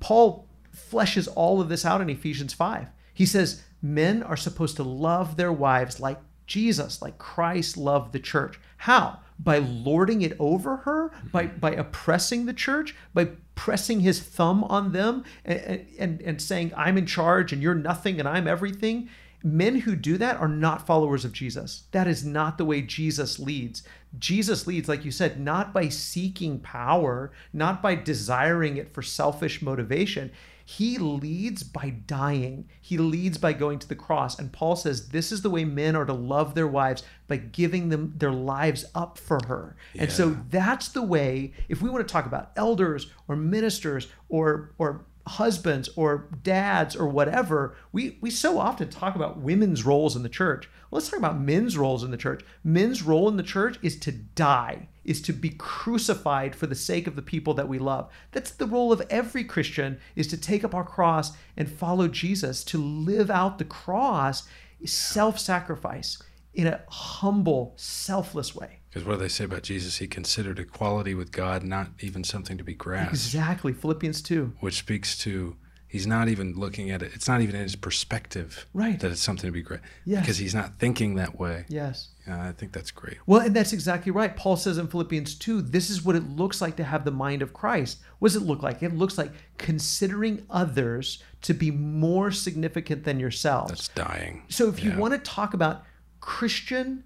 Paul 0.00 0.48
fleshes 0.74 1.28
all 1.34 1.60
of 1.60 1.68
this 1.68 1.84
out 1.84 2.00
in 2.00 2.10
Ephesians 2.10 2.52
5. 2.52 2.88
He 3.14 3.26
says, 3.26 3.62
men 3.82 4.22
are 4.22 4.36
supposed 4.36 4.76
to 4.76 4.82
love 4.82 5.36
their 5.36 5.52
wives 5.52 6.00
like 6.00 6.18
Jesus, 6.46 7.00
like 7.02 7.18
Christ 7.18 7.76
loved 7.76 8.12
the 8.12 8.18
church. 8.18 8.58
How? 8.78 9.20
By 9.38 9.58
lording 9.58 10.22
it 10.22 10.34
over 10.40 10.78
her, 10.78 11.12
by, 11.30 11.44
mm-hmm. 11.44 11.58
by 11.58 11.72
oppressing 11.72 12.46
the 12.46 12.54
church, 12.54 12.94
by 13.14 13.28
pressing 13.54 14.00
his 14.00 14.20
thumb 14.20 14.64
on 14.64 14.92
them 14.92 15.24
and, 15.44 15.86
and, 15.98 16.20
and 16.22 16.42
saying, 16.42 16.72
I'm 16.76 16.98
in 16.98 17.06
charge 17.06 17.52
and 17.52 17.62
you're 17.62 17.74
nothing 17.74 18.18
and 18.18 18.28
I'm 18.28 18.48
everything. 18.48 19.08
Men 19.44 19.80
who 19.80 19.94
do 19.94 20.16
that 20.18 20.36
are 20.38 20.48
not 20.48 20.86
followers 20.86 21.24
of 21.24 21.32
Jesus. 21.32 21.84
That 21.92 22.08
is 22.08 22.24
not 22.24 22.58
the 22.58 22.64
way 22.64 22.82
Jesus 22.82 23.38
leads. 23.38 23.84
Jesus 24.18 24.66
leads, 24.66 24.88
like 24.88 25.04
you 25.04 25.12
said, 25.12 25.38
not 25.38 25.72
by 25.72 25.88
seeking 25.90 26.58
power, 26.58 27.30
not 27.52 27.80
by 27.80 27.94
desiring 27.94 28.76
it 28.78 28.92
for 28.92 29.02
selfish 29.02 29.62
motivation. 29.62 30.32
He 30.70 30.98
leads 30.98 31.62
by 31.62 31.88
dying. 31.88 32.68
He 32.78 32.98
leads 32.98 33.38
by 33.38 33.54
going 33.54 33.78
to 33.78 33.88
the 33.88 33.94
cross. 33.94 34.38
And 34.38 34.52
Paul 34.52 34.76
says 34.76 35.08
this 35.08 35.32
is 35.32 35.40
the 35.40 35.48
way 35.48 35.64
men 35.64 35.96
are 35.96 36.04
to 36.04 36.12
love 36.12 36.54
their 36.54 36.68
wives 36.68 37.02
by 37.26 37.38
giving 37.38 37.88
them 37.88 38.12
their 38.18 38.32
lives 38.32 38.84
up 38.94 39.16
for 39.16 39.40
her. 39.46 39.76
Yeah. 39.94 40.02
And 40.02 40.12
so 40.12 40.36
that's 40.50 40.88
the 40.88 41.00
way, 41.00 41.54
if 41.70 41.80
we 41.80 41.88
want 41.88 42.06
to 42.06 42.12
talk 42.12 42.26
about 42.26 42.50
elders 42.54 43.10
or 43.28 43.34
ministers 43.34 44.08
or 44.28 44.74
or 44.76 45.06
husbands 45.26 45.88
or 45.96 46.28
dads 46.42 46.94
or 46.94 47.08
whatever, 47.08 47.74
we, 47.90 48.18
we 48.20 48.30
so 48.30 48.58
often 48.58 48.90
talk 48.90 49.14
about 49.14 49.38
women's 49.38 49.86
roles 49.86 50.16
in 50.16 50.22
the 50.22 50.28
church. 50.28 50.68
Let's 50.90 51.08
talk 51.08 51.18
about 51.18 51.40
men's 51.40 51.78
roles 51.78 52.04
in 52.04 52.10
the 52.10 52.18
church. 52.18 52.44
Men's 52.62 53.02
role 53.02 53.26
in 53.26 53.38
the 53.38 53.42
church 53.42 53.78
is 53.80 53.98
to 54.00 54.12
die 54.12 54.88
is 55.08 55.22
to 55.22 55.32
be 55.32 55.50
crucified 55.50 56.54
for 56.54 56.66
the 56.66 56.74
sake 56.74 57.06
of 57.06 57.16
the 57.16 57.22
people 57.22 57.54
that 57.54 57.68
we 57.68 57.78
love. 57.78 58.10
That's 58.32 58.50
the 58.50 58.66
role 58.66 58.92
of 58.92 59.02
every 59.08 59.42
Christian 59.42 59.98
is 60.14 60.26
to 60.28 60.36
take 60.36 60.64
up 60.64 60.74
our 60.74 60.84
cross 60.84 61.32
and 61.56 61.70
follow 61.70 62.08
Jesus, 62.08 62.62
to 62.64 62.78
live 62.78 63.30
out 63.30 63.58
the 63.58 63.64
cross, 63.64 64.46
self-sacrifice 64.84 66.22
in 66.54 66.66
a 66.66 66.82
humble, 66.88 67.74
selfless 67.76 68.54
way. 68.54 68.80
Because 68.90 69.06
what 69.06 69.14
do 69.14 69.20
they 69.20 69.28
say 69.28 69.44
about 69.44 69.62
Jesus? 69.62 69.98
He 69.98 70.06
considered 70.06 70.58
equality 70.58 71.14
with 71.14 71.30
God 71.30 71.62
not 71.62 71.88
even 72.00 72.24
something 72.24 72.58
to 72.58 72.64
be 72.64 72.74
grasped. 72.74 73.12
Exactly. 73.12 73.72
Philippians 73.72 74.22
2. 74.22 74.54
Which 74.60 74.78
speaks 74.78 75.16
to 75.18 75.56
he's 75.88 76.06
not 76.06 76.28
even 76.28 76.54
looking 76.54 76.90
at 76.90 77.02
it. 77.02 77.12
It's 77.14 77.26
not 77.26 77.40
even 77.40 77.56
in 77.56 77.62
his 77.62 77.74
perspective 77.74 78.66
right. 78.74 79.00
that 79.00 79.10
it's 79.10 79.22
something 79.22 79.48
to 79.48 79.52
be 79.52 79.62
great. 79.62 79.80
Yes. 80.04 80.20
Because 80.20 80.38
he's 80.38 80.54
not 80.54 80.78
thinking 80.78 81.16
that 81.16 81.38
way. 81.38 81.64
Yes. 81.68 82.10
Yeah, 82.26 82.46
I 82.46 82.52
think 82.52 82.72
that's 82.72 82.90
great. 82.90 83.16
Well, 83.26 83.40
and 83.40 83.56
that's 83.56 83.72
exactly 83.72 84.12
right. 84.12 84.36
Paul 84.36 84.56
says 84.56 84.78
in 84.78 84.86
Philippians 84.86 85.34
2, 85.36 85.62
this 85.62 85.88
is 85.88 86.04
what 86.04 86.14
it 86.14 86.28
looks 86.28 86.60
like 86.60 86.76
to 86.76 86.84
have 86.84 87.04
the 87.04 87.10
mind 87.10 87.42
of 87.42 87.54
Christ. 87.54 87.98
What 88.18 88.28
does 88.28 88.36
it 88.36 88.44
look 88.44 88.62
like? 88.62 88.82
It 88.82 88.94
looks 88.94 89.16
like 89.16 89.32
considering 89.56 90.44
others 90.50 91.22
to 91.42 91.54
be 91.54 91.70
more 91.70 92.30
significant 92.30 93.04
than 93.04 93.18
yourself. 93.18 93.70
That's 93.70 93.88
dying. 93.88 94.42
So 94.48 94.68
if 94.68 94.84
you 94.84 94.96
want 94.96 95.14
to 95.14 95.18
talk 95.18 95.54
about 95.54 95.84
Christian 96.20 97.04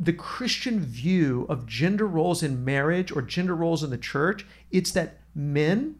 the 0.00 0.12
Christian 0.12 0.78
view 0.78 1.44
of 1.48 1.66
gender 1.66 2.06
roles 2.06 2.42
in 2.42 2.64
marriage 2.64 3.10
or 3.10 3.20
gender 3.20 3.56
roles 3.56 3.82
in 3.82 3.90
the 3.90 3.98
church, 3.98 4.46
it's 4.70 4.92
that 4.92 5.18
men 5.34 5.96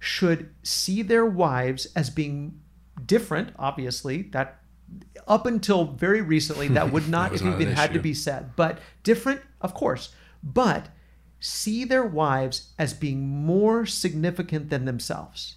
should 0.00 0.52
see 0.64 1.02
their 1.02 1.24
wives 1.24 1.86
as 1.94 2.10
being 2.10 2.60
different, 3.06 3.52
obviously. 3.58 4.22
That 4.22 4.60
up 5.28 5.46
until 5.46 5.84
very 5.84 6.20
recently, 6.20 6.66
that 6.68 6.90
would 6.90 7.08
not 7.08 7.30
That 7.30 7.40
have 7.42 7.60
even 7.60 7.74
had 7.74 7.92
to 7.92 8.00
be 8.00 8.14
said. 8.14 8.56
But 8.56 8.80
different, 9.04 9.42
of 9.60 9.74
course. 9.74 10.12
But 10.42 10.88
see 11.38 11.84
their 11.84 12.04
wives 12.04 12.72
as 12.78 12.92
being 12.92 13.28
more 13.28 13.86
significant 13.86 14.70
than 14.70 14.84
themselves. 14.84 15.56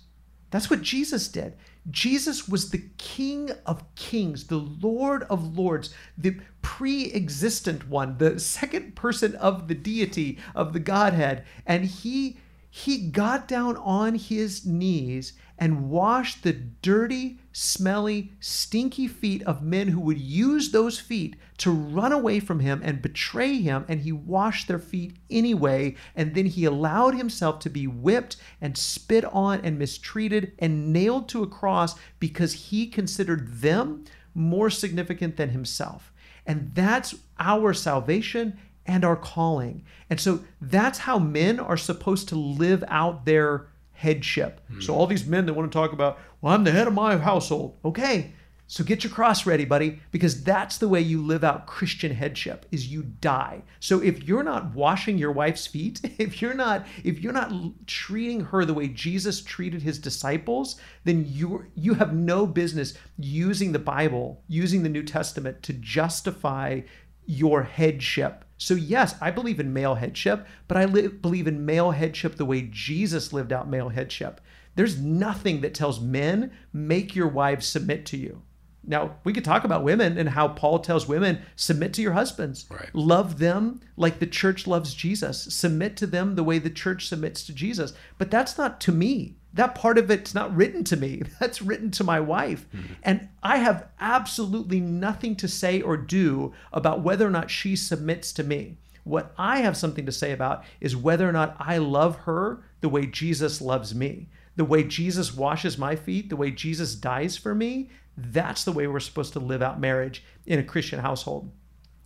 That's 0.51 0.69
what 0.69 0.83
Jesus 0.83 1.27
did. 1.27 1.55
Jesus 1.89 2.47
was 2.47 2.69
the 2.69 2.83
King 2.97 3.49
of 3.65 3.83
Kings, 3.95 4.47
the 4.47 4.57
Lord 4.57 5.23
of 5.23 5.57
Lords, 5.57 5.93
the 6.17 6.37
pre 6.61 7.11
existent 7.11 7.89
one, 7.89 8.17
the 8.19 8.39
second 8.39 8.95
person 8.95 9.35
of 9.35 9.67
the 9.67 9.75
deity, 9.75 10.37
of 10.55 10.71
the 10.73 10.79
Godhead. 10.79 11.43
And 11.65 11.85
he, 11.85 12.37
he 12.75 12.97
got 12.97 13.47
down 13.47 13.77
on 13.77 14.15
his 14.15 14.65
knees 14.65 15.33
and 15.59 15.91
washed 15.91 16.41
the 16.41 16.53
dirty, 16.53 17.37
smelly, 17.51 18.31
stinky 18.39 19.07
feet 19.07 19.43
of 19.43 19.61
men 19.61 19.89
who 19.89 19.99
would 19.99 20.17
use 20.17 20.71
those 20.71 20.99
feet 20.99 21.35
to 21.57 21.69
run 21.69 22.11
away 22.11 22.39
from 22.39 22.61
him 22.61 22.81
and 22.83 22.99
betray 22.99 23.61
him. 23.61 23.85
And 23.87 23.99
he 23.99 24.11
washed 24.11 24.67
their 24.67 24.79
feet 24.79 25.17
anyway. 25.29 25.95
And 26.15 26.33
then 26.33 26.47
he 26.47 26.65
allowed 26.65 27.13
himself 27.13 27.59
to 27.59 27.69
be 27.69 27.85
whipped 27.85 28.37
and 28.59 28.75
spit 28.75 29.23
on 29.25 29.61
and 29.61 29.77
mistreated 29.77 30.53
and 30.57 30.91
nailed 30.91 31.29
to 31.29 31.43
a 31.43 31.47
cross 31.47 31.93
because 32.19 32.53
he 32.53 32.87
considered 32.87 33.61
them 33.61 34.03
more 34.33 34.71
significant 34.71 35.37
than 35.37 35.49
himself. 35.49 36.11
And 36.43 36.71
that's 36.73 37.13
our 37.39 37.71
salvation 37.71 38.57
and 38.85 39.05
our 39.05 39.15
calling. 39.15 39.83
And 40.09 40.19
so 40.19 40.43
that's 40.61 40.99
how 40.99 41.19
men 41.19 41.59
are 41.59 41.77
supposed 41.77 42.27
to 42.29 42.35
live 42.35 42.83
out 42.87 43.25
their 43.25 43.67
headship. 43.91 44.61
Hmm. 44.67 44.81
So 44.81 44.93
all 44.93 45.07
these 45.07 45.25
men 45.25 45.45
that 45.45 45.53
want 45.53 45.71
to 45.71 45.77
talk 45.77 45.93
about, 45.93 46.19
well, 46.41 46.53
I'm 46.53 46.63
the 46.63 46.71
head 46.71 46.87
of 46.87 46.93
my 46.93 47.17
household. 47.17 47.77
Okay. 47.85 48.33
So 48.67 48.83
get 48.83 49.03
your 49.03 49.13
cross 49.13 49.45
ready, 49.45 49.65
buddy, 49.65 49.99
because 50.11 50.43
that's 50.43 50.77
the 50.77 50.87
way 50.87 50.99
you 50.99 51.21
live 51.21 51.43
out 51.43 51.67
Christian 51.67 52.13
headship 52.13 52.65
is 52.71 52.87
you 52.87 53.03
die. 53.03 53.61
So 53.79 54.01
if 54.01 54.23
you're 54.23 54.43
not 54.43 54.73
washing 54.73 55.17
your 55.17 55.31
wife's 55.31 55.67
feet, 55.67 56.01
if 56.17 56.41
you're 56.41 56.53
not 56.53 56.87
if 57.03 57.19
you're 57.19 57.33
not 57.33 57.51
treating 57.85 58.41
her 58.45 58.65
the 58.65 58.73
way 58.73 58.87
Jesus 58.87 59.41
treated 59.41 59.81
his 59.81 59.99
disciples, 59.99 60.79
then 61.03 61.25
you 61.27 61.67
you 61.75 61.93
have 61.95 62.13
no 62.13 62.47
business 62.47 62.95
using 63.17 63.73
the 63.73 63.79
Bible, 63.79 64.41
using 64.47 64.81
the 64.81 64.89
New 64.89 65.03
Testament 65.03 65.61
to 65.63 65.73
justify 65.73 66.81
your 67.25 67.63
headship. 67.63 68.43
So, 68.63 68.75
yes, 68.75 69.15
I 69.19 69.29
believe 69.29 69.59
in 69.59 69.73
male 69.73 69.95
headship, 69.95 70.47
but 70.69 70.77
I 70.77 70.85
li- 70.85 71.09
believe 71.09 71.47
in 71.47 71.65
male 71.65 71.91
headship 71.91 72.35
the 72.35 72.45
way 72.45 72.61
Jesus 72.71 73.33
lived 73.33 73.51
out 73.51 73.69
male 73.69 73.89
headship. 73.89 74.39
There's 74.75 74.97
nothing 74.97 75.59
that 75.61 75.73
tells 75.73 75.99
men, 75.99 76.49
make 76.71 77.13
your 77.13 77.27
wives 77.27 77.67
submit 77.67 78.05
to 78.05 78.17
you. 78.17 78.41
Now, 78.85 79.17
we 79.25 79.33
could 79.33 79.43
talk 79.43 79.65
about 79.65 79.83
women 79.83 80.17
and 80.17 80.29
how 80.29 80.47
Paul 80.47 80.79
tells 80.79 81.09
women, 81.09 81.41
submit 81.57 81.93
to 81.95 82.01
your 82.01 82.13
husbands. 82.13 82.65
Right. 82.69 82.89
Love 82.93 83.37
them 83.37 83.81
like 83.97 84.19
the 84.19 84.27
church 84.27 84.65
loves 84.65 84.93
Jesus. 84.93 85.43
Submit 85.53 85.97
to 85.97 86.07
them 86.07 86.35
the 86.35 86.43
way 86.45 86.57
the 86.57 86.69
church 86.69 87.09
submits 87.09 87.45
to 87.47 87.53
Jesus. 87.53 87.91
But 88.17 88.31
that's 88.31 88.57
not 88.57 88.79
to 88.81 88.93
me. 88.93 89.35
That 89.53 89.75
part 89.75 89.97
of 89.97 90.09
it's 90.09 90.33
not 90.33 90.55
written 90.55 90.83
to 90.85 90.97
me. 90.97 91.23
That's 91.39 91.61
written 91.61 91.91
to 91.91 92.03
my 92.03 92.19
wife. 92.19 92.65
Hmm. 92.71 92.81
And 93.03 93.29
I 93.41 93.57
have 93.57 93.87
absolutely 93.99 94.79
nothing 94.79 95.35
to 95.37 95.47
say 95.47 95.81
or 95.81 95.97
do 95.97 96.53
about 96.71 97.01
whether 97.01 97.27
or 97.27 97.31
not 97.31 97.51
she 97.51 97.75
submits 97.75 98.33
to 98.33 98.43
me. 98.43 98.77
What 99.03 99.33
I 99.37 99.59
have 99.59 99.77
something 99.77 100.05
to 100.05 100.11
say 100.11 100.31
about 100.31 100.63
is 100.79 100.95
whether 100.95 101.27
or 101.27 101.33
not 101.33 101.55
I 101.59 101.77
love 101.77 102.15
her 102.19 102.63
the 102.81 102.89
way 102.89 103.05
Jesus 103.05 103.61
loves 103.61 103.93
me. 103.93 104.29
The 104.55 104.65
way 104.65 104.83
Jesus 104.83 105.35
washes 105.35 105.77
my 105.77 105.95
feet, 105.95 106.29
the 106.29 106.35
way 106.35 106.51
Jesus 106.51 106.95
dies 106.95 107.37
for 107.37 107.53
me, 107.53 107.89
that's 108.15 108.63
the 108.63 108.71
way 108.71 108.87
we're 108.87 108.99
supposed 108.99 109.33
to 109.33 109.39
live 109.39 109.61
out 109.61 109.79
marriage 109.79 110.23
in 110.45 110.59
a 110.59 110.63
Christian 110.63 110.99
household 110.99 111.51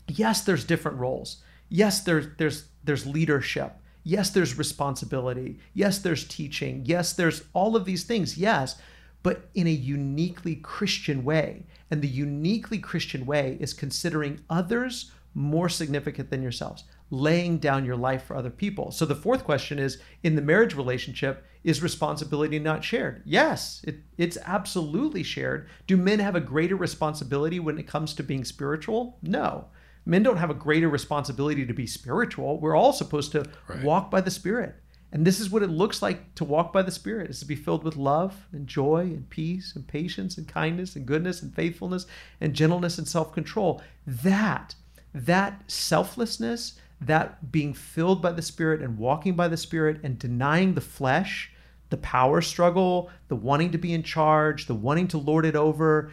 yes 0.07 0.41
there's 0.41 0.63
different 0.63 0.97
roles 0.97 1.37
yes 1.69 2.01
there's 2.01 2.27
there's 2.37 2.65
there's 2.83 3.05
leadership 3.05 3.73
yes 4.07 4.29
there's 4.29 4.57
responsibility. 4.57 5.59
Yes 5.73 5.99
there's 5.99 6.27
teaching. 6.27 6.83
Yes 6.85 7.13
there's 7.13 7.43
all 7.53 7.75
of 7.75 7.85
these 7.85 8.03
things 8.03 8.37
yes 8.37 8.79
but 9.23 9.49
in 9.55 9.67
a 9.67 9.71
uniquely 9.71 10.55
christian 10.55 11.23
way. 11.25 11.65
And 11.91 12.01
the 12.01 12.07
uniquely 12.07 12.79
christian 12.79 13.25
way 13.25 13.57
is 13.59 13.73
considering 13.73 14.39
others 14.49 15.11
more 15.33 15.69
significant 15.69 16.29
than 16.29 16.41
yourselves 16.41 16.85
laying 17.09 17.57
down 17.57 17.85
your 17.85 17.95
life 17.95 18.25
for 18.25 18.35
other 18.35 18.49
people. 18.49 18.91
So 18.91 19.05
the 19.05 19.15
fourth 19.15 19.45
question 19.45 19.79
is 19.79 19.97
in 20.23 20.35
the 20.35 20.41
marriage 20.41 20.75
relationship 20.75 21.45
is 21.63 21.81
responsibility 21.81 22.59
not 22.59 22.83
shared? 22.83 23.21
Yes 23.25 23.81
it, 23.85 23.97
it's 24.17 24.37
absolutely 24.45 25.23
shared. 25.23 25.67
Do 25.85 25.97
men 25.97 26.19
have 26.19 26.35
a 26.35 26.41
greater 26.41 26.75
responsibility 26.75 27.59
when 27.59 27.77
it 27.77 27.87
comes 27.87 28.13
to 28.13 28.23
being 28.23 28.45
spiritual? 28.45 29.17
No 29.21 29.67
men 30.07 30.23
don't 30.23 30.37
have 30.37 30.49
a 30.49 30.55
greater 30.55 30.87
responsibility 30.89 31.65
to 31.65 31.73
be 31.73 31.85
spiritual. 31.85 32.59
We're 32.59 32.75
all 32.75 32.93
supposed 32.93 33.33
to 33.33 33.45
Right. 33.67 33.83
walk 33.83 34.09
by 34.09 34.21
the 34.21 34.31
Spirit. 34.31 34.75
And 35.11 35.25
this 35.25 35.39
is 35.39 35.49
what 35.49 35.63
it 35.63 35.69
looks 35.69 36.01
like 36.01 36.35
to 36.35 36.43
walk 36.43 36.73
by 36.73 36.81
the 36.81 36.91
Spirit 36.91 37.29
is 37.29 37.39
to 37.39 37.45
be 37.45 37.55
filled 37.55 37.83
with 37.83 37.95
love 37.95 38.47
and 38.51 38.67
joy 38.67 39.01
and 39.01 39.29
peace 39.29 39.73
and 39.75 39.87
patience 39.87 40.37
and 40.37 40.47
kindness 40.47 40.95
and 40.95 41.05
goodness 41.05 41.41
and 41.41 41.53
faithfulness 41.53 42.05
and 42.41 42.53
gentleness 42.53 42.97
and 42.97 43.07
self-control. 43.07 43.81
That, 44.05 44.75
that 45.13 45.69
selflessness, 45.69 46.79
that 46.99 47.51
being 47.51 47.73
filled 47.73 48.21
by 48.21 48.31
the 48.31 48.41
Spirit 48.41 48.81
and 48.81 48.97
walking 48.97 49.35
by 49.35 49.47
the 49.47 49.57
Spirit 49.57 49.99
and 50.03 50.17
denying 50.17 50.73
the 50.73 50.81
flesh, 50.81 51.51
the 51.89 51.97
power 51.97 52.41
struggle, 52.41 53.09
the 53.27 53.35
wanting 53.35 53.71
to 53.71 53.77
be 53.77 53.93
in 53.93 54.03
charge, 54.03 54.65
the 54.65 54.75
wanting 54.75 55.07
to 55.09 55.17
lord 55.17 55.45
it 55.45 55.55
over, 55.55 56.11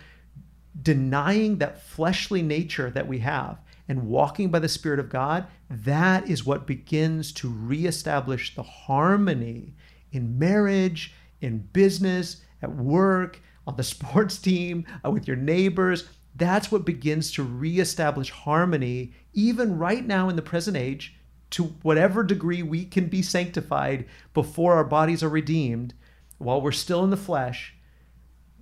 denying 0.81 1.59
that 1.59 1.83
fleshly 1.83 2.43
nature 2.43 2.91
that 2.91 3.07
we 3.09 3.19
have 3.21 3.59
and 3.89 4.07
walking 4.07 4.51
by 4.51 4.59
the 4.59 4.69
Spirit 4.69 4.99
of 4.99 5.11
God, 5.11 5.47
that 5.69 6.29
is 6.29 6.47
what 6.47 6.67
begins 6.67 7.33
to 7.33 7.49
reestablish 7.49 8.55
the 8.55 8.63
harmony 8.63 9.75
in 10.13 10.39
marriage, 10.39 11.15
in 11.41 11.59
business, 11.73 12.43
at 12.63 12.75
work, 12.75 13.41
on 13.67 13.77
the 13.77 13.83
sports 13.95 14.39
team, 14.39 14.87
uh, 15.05 15.11
with 15.11 15.29
your 15.29 15.37
neighbors. 15.37 16.09
That's 16.37 16.73
what 16.73 16.85
begins 16.85 17.31
to 17.33 17.43
reestablish 17.43 18.31
harmony, 18.31 19.13
even 19.33 19.79
right 19.79 20.05
now 20.05 20.29
in 20.29 20.37
the 20.37 20.43
present 20.43 20.77
age, 20.77 21.17
to 21.51 21.65
whatever 21.83 22.25
degree 22.25 22.63
we 22.63 22.85
can 22.85 23.07
be 23.07 23.23
sanctified 23.23 24.07
before 24.33 24.75
our 24.75 24.85
bodies 24.85 25.23
are 25.23 25.29
redeemed 25.29 25.95
while 26.39 26.61
we're 26.61 26.73
still 26.73 27.05
in 27.05 27.11
the 27.11 27.17
flesh 27.17 27.75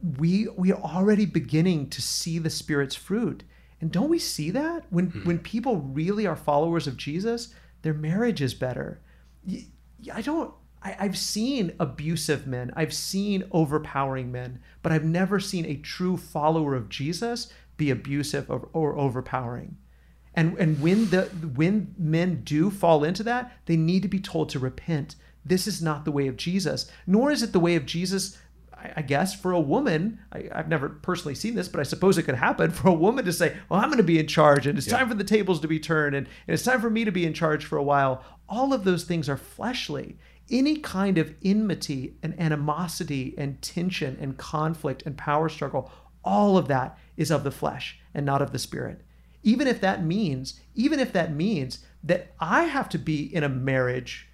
we 0.02 0.48
we 0.56 0.72
are 0.72 0.82
already 0.82 1.24
beginning 1.24 1.88
to 1.88 2.02
see 2.02 2.38
the 2.38 2.50
spirit's 2.50 2.96
fruit 2.96 3.44
and 3.82 3.90
don't 3.90 4.08
we 4.08 4.18
see 4.18 4.50
that? 4.52 4.84
When 4.88 5.10
hmm. 5.10 5.24
when 5.24 5.38
people 5.40 5.76
really 5.76 6.26
are 6.26 6.36
followers 6.36 6.86
of 6.86 6.96
jesus 6.96 7.52
their 7.82 7.92
marriage 7.92 8.40
is 8.40 8.54
better. 8.54 9.02
I 10.12 10.22
don't 10.22 10.54
I, 10.82 10.96
i've 11.00 11.18
seen 11.18 11.74
abusive 11.78 12.46
men. 12.46 12.72
I've 12.76 12.94
seen 12.94 13.44
overpowering 13.50 14.32
men. 14.32 14.60
But 14.82 14.92
i've 14.92 15.04
never 15.04 15.38
seen 15.40 15.66
a 15.66 15.76
true 15.76 16.16
follower 16.16 16.74
of 16.74 16.88
jesus 16.88 17.52
be 17.76 17.90
abusive 17.90 18.48
or, 18.50 18.68
or 18.72 18.96
overpowering. 18.96 19.76
And 20.34 20.56
and 20.58 20.80
when 20.80 21.10
the 21.10 21.22
when 21.54 21.94
men 21.98 22.42
do 22.44 22.70
fall 22.70 23.04
into 23.04 23.22
that, 23.24 23.52
they 23.66 23.76
need 23.76 24.02
to 24.02 24.08
be 24.08 24.20
told 24.20 24.48
to 24.50 24.58
repent. 24.58 25.16
This 25.44 25.66
is 25.66 25.82
not 25.82 26.04
the 26.04 26.12
way 26.12 26.28
of 26.28 26.36
Jesus, 26.36 26.88
nor 27.06 27.32
is 27.32 27.42
it 27.42 27.52
the 27.52 27.60
way 27.60 27.74
of 27.74 27.84
Jesus. 27.84 28.38
I, 28.82 28.92
I 28.96 29.02
guess 29.02 29.34
for 29.34 29.52
a 29.52 29.60
woman, 29.60 30.18
I, 30.32 30.48
I've 30.52 30.68
never 30.68 30.88
personally 30.88 31.34
seen 31.34 31.54
this, 31.54 31.68
but 31.68 31.80
I 31.80 31.84
suppose 31.84 32.18
it 32.18 32.24
could 32.24 32.34
happen 32.34 32.70
for 32.78 32.88
a 32.88 32.92
woman 32.94 33.24
to 33.24 33.32
say, 33.32 33.56
"Well, 33.68 33.80
I'm 33.80 33.88
going 33.88 33.98
to 33.98 34.02
be 34.02 34.18
in 34.18 34.26
charge, 34.26 34.66
and 34.66 34.76
it's 34.76 34.86
Yeah. 34.86 34.98
time 34.98 35.08
for 35.08 35.14
the 35.14 35.24
tables 35.24 35.60
to 35.60 35.68
be 35.68 35.78
turned, 35.80 36.14
and, 36.16 36.26
and 36.46 36.54
it's 36.54 36.64
time 36.64 36.80
for 36.80 36.90
me 36.90 37.04
to 37.04 37.12
be 37.12 37.24
in 37.26 37.34
charge 37.34 37.64
for 37.64 37.76
a 37.78 37.82
while." 37.82 38.24
All 38.48 38.72
of 38.74 38.84
those 38.84 39.04
things 39.04 39.28
are 39.28 39.36
fleshly. 39.36 40.18
Any 40.50 40.76
kind 40.76 41.16
of 41.16 41.32
enmity 41.42 42.16
and 42.22 42.38
animosity 42.38 43.34
and 43.38 43.62
tension 43.62 44.18
and 44.20 44.36
conflict 44.36 45.02
and 45.06 45.16
power 45.16 45.48
struggle, 45.48 45.90
all 46.24 46.58
of 46.58 46.68
that 46.68 46.98
is 47.16 47.30
of 47.30 47.44
the 47.44 47.50
flesh 47.50 47.98
and 48.12 48.26
not 48.26 48.42
of 48.42 48.52
the 48.52 48.58
spirit. 48.58 49.00
Even 49.42 49.66
if 49.66 49.80
that 49.80 50.04
means, 50.04 50.60
even 50.74 51.00
if 51.00 51.12
that 51.12 51.32
means 51.34 51.78
that 52.04 52.34
I 52.38 52.64
have 52.64 52.88
to 52.90 52.98
be 52.98 53.34
in 53.34 53.42
a 53.42 53.48
marriage 53.48 54.28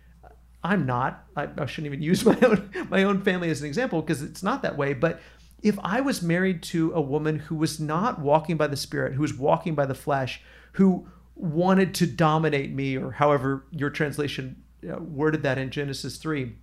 I'm 0.69 0.85
not. 0.85 1.25
I, 1.35 1.49
I 1.57 1.67
shouldn't 1.67 1.87
even 1.87 2.03
use 2.03 2.25
my 2.27 2.39
own 2.43 2.71
my 2.91 3.03
own 3.03 3.23
family 3.23 3.51
as 3.51 3.61
an 3.61 3.67
example 3.67 4.03
because 4.03 4.23
it's 4.23 4.43
not 4.43 4.63
that 4.63 4.77
way. 4.77 4.93
But 4.93 5.21
if 5.63 5.79
I 5.83 6.01
was 6.01 6.23
married 6.23 6.63
to 6.65 6.93
a 6.93 7.01
woman 7.01 7.39
who 7.39 7.57
was 7.57 7.81
not 7.81 8.21
walking 8.21 8.57
by 8.57 8.67
the 8.67 8.77
Spirit, 8.77 9.15
who 9.15 9.23
was 9.23 9.35
walking 9.35 9.75
by 9.75 9.87
the 9.87 9.95
flesh, 9.95 10.41
who 10.73 11.09
wanted 11.35 11.95
to 11.95 12.07
dominate 12.07 12.73
me, 12.73 12.97
or 12.97 13.13
however 13.13 13.65
your 13.71 13.91
translation 13.91 14.63
uh, 14.89 14.99
worded 14.99 15.43
that 15.43 15.59
in 15.59 15.71
Genesis 15.71 16.19
three, 16.19 16.57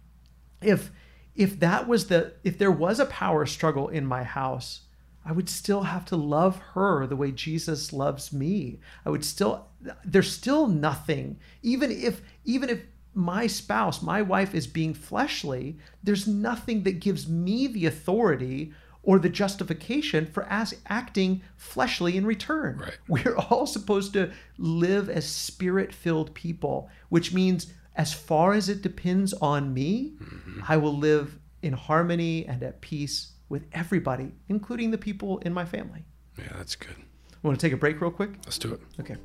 if 0.61 0.91
if 1.35 1.59
that 1.59 1.87
was 1.87 2.07
the 2.07 2.33
if 2.43 2.57
there 2.57 2.71
was 2.71 2.99
a 2.99 3.05
power 3.07 3.45
struggle 3.45 3.89
in 3.89 4.05
my 4.05 4.23
house, 4.23 4.81
I 5.25 5.31
would 5.31 5.49
still 5.49 5.83
have 5.83 6.05
to 6.05 6.15
love 6.15 6.57
her 6.75 7.07
the 7.07 7.15
way 7.15 7.31
Jesus 7.31 7.91
loves 7.91 8.31
me. 8.31 8.79
I 9.03 9.09
would 9.09 9.25
still 9.25 9.67
there's 10.05 10.31
still 10.31 10.67
nothing 10.67 11.39
even 11.63 11.91
if 11.91 12.21
even 12.45 12.69
if 12.69 12.81
my 13.15 13.47
spouse, 13.47 14.01
my 14.01 14.21
wife 14.21 14.53
is 14.53 14.67
being 14.67 14.93
fleshly, 14.93 15.77
there's 16.03 16.27
nothing 16.27 16.83
that 16.83 16.99
gives 16.99 17.27
me 17.27 17.67
the 17.67 17.85
authority 17.85 18.73
or 19.03 19.19
the 19.19 19.29
justification 19.29 20.25
for 20.25 20.43
as 20.49 20.75
acting 20.87 21.41
fleshly 21.55 22.17
in 22.17 22.25
return. 22.25 22.77
Right. 22.77 22.97
We're 23.07 23.37
all 23.37 23.65
supposed 23.65 24.13
to 24.13 24.31
live 24.57 25.09
as 25.09 25.25
spirit-filled 25.25 26.33
people, 26.33 26.89
which 27.09 27.33
means 27.33 27.73
as 27.95 28.13
far 28.13 28.53
as 28.53 28.67
it 28.67 28.81
depends 28.81 29.33
on 29.33 29.73
me, 29.73 30.15
mm-hmm. 30.21 30.61
I 30.67 30.77
will 30.77 30.97
live 30.97 31.39
in 31.61 31.73
harmony 31.73 32.45
and 32.45 32.61
at 32.63 32.81
peace 32.81 33.33
with 33.47 33.65
everybody, 33.71 34.33
including 34.49 34.91
the 34.91 34.97
people 34.97 35.37
in 35.39 35.53
my 35.53 35.65
family. 35.65 36.03
Yeah, 36.37 36.51
that's 36.57 36.75
good. 36.75 36.95
Want 37.43 37.59
to 37.59 37.65
take 37.65 37.73
a 37.73 37.77
break 37.77 38.01
real 38.01 38.11
quick? 38.11 38.31
Let's 38.45 38.57
do 38.57 38.73
it. 38.73 38.81
Okay. 38.99 39.15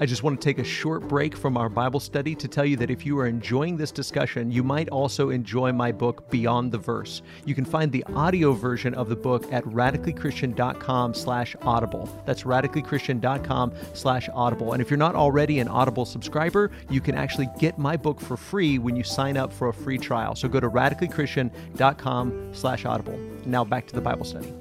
I 0.00 0.06
just 0.06 0.24
want 0.24 0.40
to 0.40 0.44
take 0.44 0.58
a 0.58 0.64
short 0.64 1.06
break 1.06 1.36
from 1.36 1.56
our 1.56 1.68
Bible 1.68 2.00
study 2.00 2.34
to 2.34 2.48
tell 2.48 2.64
you 2.64 2.76
that 2.78 2.90
if 2.90 3.06
you 3.06 3.16
are 3.20 3.28
enjoying 3.28 3.76
this 3.76 3.92
discussion, 3.92 4.50
you 4.50 4.64
might 4.64 4.88
also 4.88 5.30
enjoy 5.30 5.72
my 5.72 5.92
book 5.92 6.28
Beyond 6.30 6.72
the 6.72 6.78
Verse. 6.78 7.22
You 7.44 7.54
can 7.54 7.64
find 7.64 7.92
the 7.92 8.02
audio 8.14 8.52
version 8.52 8.92
of 8.94 9.08
the 9.08 9.14
book 9.14 9.50
at 9.52 9.62
radicallychristian.com 9.64 11.14
slash 11.14 11.54
audible. 11.62 12.08
That's 12.26 12.42
radicallychristian.com 12.42 13.72
slash 13.92 14.28
audible. 14.34 14.72
And 14.72 14.82
if 14.82 14.90
you're 14.90 14.98
not 14.98 15.14
already 15.14 15.60
an 15.60 15.68
Audible 15.68 16.04
subscriber, 16.04 16.72
you 16.90 17.00
can 17.00 17.14
actually 17.14 17.48
get 17.58 17.78
my 17.78 17.96
book 17.96 18.20
for 18.20 18.36
free 18.36 18.78
when 18.78 18.96
you 18.96 19.04
sign 19.04 19.36
up 19.36 19.52
for 19.52 19.68
a 19.68 19.74
free 19.74 19.98
trial. 19.98 20.34
So 20.34 20.48
go 20.48 20.58
to 20.58 20.68
radicallychristian.com 20.68 22.54
slash 22.54 22.84
audible. 22.84 23.18
Now 23.46 23.64
back 23.64 23.86
to 23.86 23.94
the 23.94 24.00
Bible 24.00 24.24
study. 24.24 24.52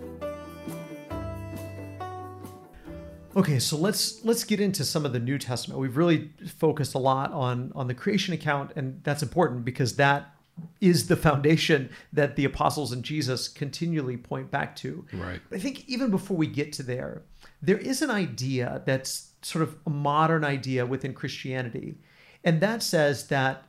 Okay, 3.35 3.59
so 3.59 3.77
let's 3.77 4.23
let's 4.23 4.43
get 4.43 4.59
into 4.59 4.85
some 4.85 5.05
of 5.05 5.13
the 5.13 5.19
New 5.19 5.37
Testament. 5.37 5.79
We've 5.79 5.97
really 5.97 6.31
focused 6.57 6.93
a 6.93 6.99
lot 6.99 7.31
on 7.31 7.71
on 7.75 7.87
the 7.87 7.93
creation 7.93 8.33
account, 8.33 8.71
and 8.75 9.01
that's 9.03 9.23
important 9.23 9.65
because 9.65 9.95
that 9.95 10.35
is 10.79 11.07
the 11.07 11.15
foundation 11.15 11.89
that 12.11 12.35
the 12.35 12.45
apostles 12.45 12.91
and 12.91 13.03
Jesus 13.03 13.47
continually 13.47 14.17
point 14.17 14.51
back 14.51 14.75
to. 14.77 15.03
Right. 15.11 15.41
But 15.49 15.57
I 15.57 15.59
think 15.59 15.87
even 15.89 16.11
before 16.11 16.37
we 16.37 16.45
get 16.45 16.71
to 16.73 16.83
there, 16.83 17.23
there 17.59 17.79
is 17.79 18.03
an 18.03 18.11
idea 18.11 18.83
that's 18.85 19.31
sort 19.41 19.63
of 19.63 19.77
a 19.87 19.89
modern 19.89 20.43
idea 20.43 20.85
within 20.85 21.13
Christianity, 21.13 21.95
and 22.43 22.61
that 22.61 22.83
says 22.83 23.27
that, 23.27 23.65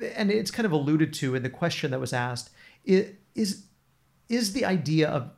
and 0.00 0.32
it's 0.32 0.50
kind 0.50 0.66
of 0.66 0.72
alluded 0.72 1.12
to 1.14 1.36
in 1.36 1.44
the 1.44 1.50
question 1.50 1.92
that 1.92 2.00
was 2.00 2.12
asked, 2.12 2.50
is 2.84 3.66
is 4.28 4.52
the 4.52 4.64
idea 4.64 5.08
of 5.08 5.30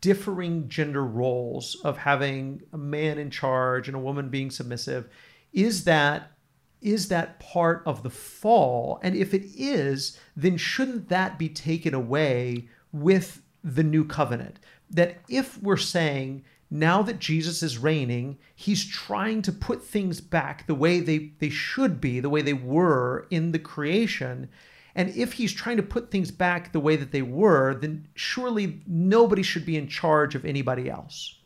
differing 0.00 0.68
gender 0.68 1.04
roles 1.04 1.76
of 1.84 1.98
having 1.98 2.62
a 2.72 2.78
man 2.78 3.18
in 3.18 3.30
charge 3.30 3.88
and 3.88 3.96
a 3.96 4.00
woman 4.00 4.28
being 4.28 4.50
submissive 4.50 5.08
is 5.52 5.84
that 5.84 6.32
is 6.80 7.08
that 7.08 7.38
part 7.40 7.82
of 7.84 8.02
the 8.02 8.08
fall? 8.08 9.00
And 9.02 9.14
if 9.14 9.34
it 9.34 9.44
is 9.54 10.18
then 10.36 10.56
shouldn't 10.56 11.08
that 11.08 11.38
be 11.38 11.48
taken 11.48 11.92
away 11.92 12.68
with 12.92 13.42
the 13.62 13.82
new 13.82 14.04
covenant? 14.04 14.58
That 14.90 15.18
if 15.28 15.62
we're 15.62 15.76
saying 15.76 16.44
now 16.70 17.02
that 17.02 17.18
Jesus 17.18 17.62
is 17.62 17.78
reigning 17.78 18.38
he's 18.54 18.86
trying 18.86 19.42
to 19.42 19.52
put 19.52 19.82
things 19.82 20.20
back 20.20 20.66
the 20.66 20.74
way 20.74 21.00
they 21.00 21.32
they 21.40 21.50
should 21.50 22.00
be 22.00 22.20
the 22.20 22.30
way 22.30 22.42
they 22.42 22.52
were 22.52 23.26
in 23.30 23.52
the 23.52 23.58
creation 23.58 24.48
and 24.94 25.10
if 25.10 25.34
he's 25.34 25.52
trying 25.52 25.76
to 25.76 25.82
put 25.82 26.10
things 26.10 26.30
back 26.30 26.72
the 26.72 26.80
way 26.80 26.96
that 26.96 27.12
they 27.12 27.22
were, 27.22 27.74
then 27.74 28.08
surely 28.14 28.82
nobody 28.86 29.42
should 29.42 29.64
be 29.64 29.76
in 29.76 29.88
charge 29.88 30.34
of 30.34 30.44
anybody 30.44 30.90
else. 30.90 31.36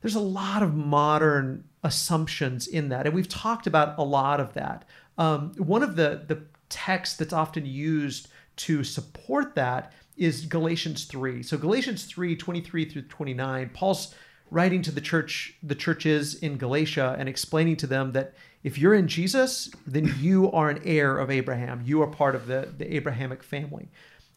There's 0.00 0.14
a 0.14 0.20
lot 0.20 0.62
of 0.62 0.74
modern 0.74 1.64
assumptions 1.82 2.66
in 2.66 2.88
that, 2.88 3.06
and 3.06 3.14
we've 3.14 3.28
talked 3.28 3.66
about 3.66 3.98
a 3.98 4.04
lot 4.04 4.40
of 4.40 4.54
that. 4.54 4.86
Um, 5.18 5.52
one 5.56 5.82
of 5.82 5.96
the 5.96 6.24
the 6.26 6.42
texts 6.70 7.16
that's 7.16 7.32
often 7.32 7.66
used 7.66 8.28
to 8.56 8.84
support 8.84 9.54
that 9.56 9.92
is 10.16 10.46
Galatians 10.46 11.04
3. 11.04 11.42
So 11.42 11.58
Galatians 11.58 12.04
3, 12.04 12.36
23 12.36 12.84
through 12.84 13.02
29, 13.02 13.70
Paul's 13.74 14.14
writing 14.50 14.82
to 14.82 14.90
the 14.90 15.00
church, 15.00 15.54
the 15.62 15.74
churches 15.74 16.34
in 16.34 16.58
Galatia 16.58 17.16
and 17.18 17.28
explaining 17.28 17.76
to 17.76 17.86
them 17.86 18.12
that 18.12 18.34
if 18.62 18.76
you're 18.76 18.94
in 18.94 19.08
Jesus, 19.08 19.70
then 19.86 20.14
you 20.18 20.50
are 20.52 20.68
an 20.68 20.82
heir 20.84 21.16
of 21.16 21.30
Abraham. 21.30 21.82
You 21.84 22.02
are 22.02 22.06
part 22.06 22.34
of 22.34 22.46
the, 22.46 22.68
the 22.76 22.94
Abrahamic 22.94 23.42
family, 23.42 23.88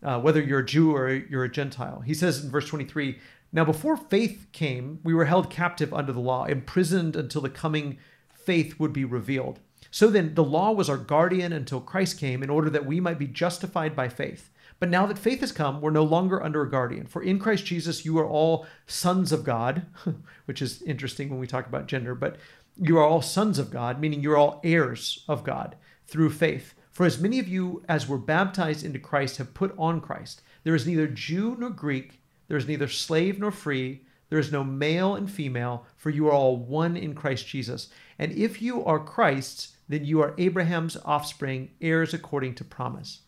uh, 0.02 0.20
whether 0.20 0.42
you're 0.42 0.60
a 0.60 0.66
Jew 0.66 0.96
or 0.96 1.10
you're 1.10 1.44
a 1.44 1.52
Gentile. 1.52 2.02
He 2.06 2.14
says 2.14 2.44
in 2.44 2.50
verse 2.50 2.68
23 2.68 3.20
Now, 3.52 3.66
before 3.66 3.98
faith 3.98 4.48
came, 4.54 5.00
we 5.04 5.14
were 5.14 5.26
held 5.26 5.50
captive 5.50 5.94
under 5.94 6.14
the 6.14 6.22
law, 6.22 6.46
imprisoned 6.46 7.16
until 7.16 7.42
the 7.42 7.50
coming 7.50 7.98
faith 8.34 8.80
would 8.80 8.94
be 8.94 9.06
revealed. 9.06 9.60
So 9.92 10.10
then, 10.10 10.36
the 10.36 10.44
law 10.44 10.72
was 10.72 10.90
our 10.90 10.98
guardian 10.98 11.52
until 11.52 11.82
Christ 11.82 12.18
came 12.18 12.42
in 12.42 12.50
order 12.50 12.70
that 12.70 12.86
we 12.86 13.00
might 13.00 13.20
be 13.20 13.28
justified 13.28 13.96
by 13.96 14.10
faith. 14.10 14.50
But 14.80 14.90
now 14.90 15.06
that 15.06 15.20
faith 15.20 15.42
has 15.42 15.52
come, 15.52 15.82
we're 15.82 15.92
no 15.92 16.04
longer 16.04 16.44
under 16.44 16.62
a 16.62 16.70
guardian. 16.70 17.06
For 17.06 17.22
in 17.22 17.40
Christ 17.40 17.66
Jesus, 17.66 18.06
you 18.06 18.18
are 18.20 18.28
all 18.28 18.66
sons 18.88 19.32
of 19.32 19.44
God, 19.44 19.86
which 20.46 20.62
is 20.62 20.82
interesting 20.82 21.30
when 21.30 21.40
we 21.40 21.48
talk 21.48 21.68
about 21.68 21.88
gender, 21.88 22.16
but 22.16 22.38
you 22.76 22.98
are 22.98 23.04
all 23.04 23.22
sons 23.22 23.60
of 23.60 23.72
God, 23.72 24.00
meaning 24.00 24.22
you're 24.22 24.38
all 24.38 24.62
heirs 24.64 25.24
of 25.28 25.44
God 25.44 25.76
through 26.06 26.32
faith. 26.32 26.74
For 26.92 27.06
as 27.06 27.20
many 27.20 27.40
of 27.40 27.48
you 27.48 27.84
as 27.90 28.08
were 28.08 28.18
baptized 28.18 28.86
into 28.86 29.00
Christ 29.00 29.38
have 29.38 29.54
put 29.54 29.74
on 29.78 30.00
Christ. 30.00 30.42
There 30.64 30.76
is 30.76 30.88
neither 30.88 31.08
Jew 31.08 31.56
nor 31.60 31.70
Greek, 31.70 32.22
there 32.48 32.58
is 32.58 32.68
neither 32.68 32.88
slave 32.88 33.40
nor 33.40 33.52
free, 33.52 34.06
there 34.30 34.40
is 34.40 34.52
no 34.52 34.64
male 34.64 35.16
and 35.16 35.30
female, 35.30 35.86
for 35.96 36.10
you 36.10 36.28
are 36.28 36.34
all 36.34 36.58
one 36.58 36.98
in 36.98 37.14
Christ 37.14 37.48
Jesus. 37.48 37.90
And 38.18 38.32
if 38.32 38.62
you 38.62 38.84
are 38.86 39.00
Christ's, 39.00 39.76
then 39.90 40.06
you 40.06 40.22
are 40.22 40.34
Abraham's 40.38 40.98
offspring, 41.04 41.72
heirs 41.82 42.14
according 42.14 42.56
to 42.56 42.64
promise. 42.64 43.22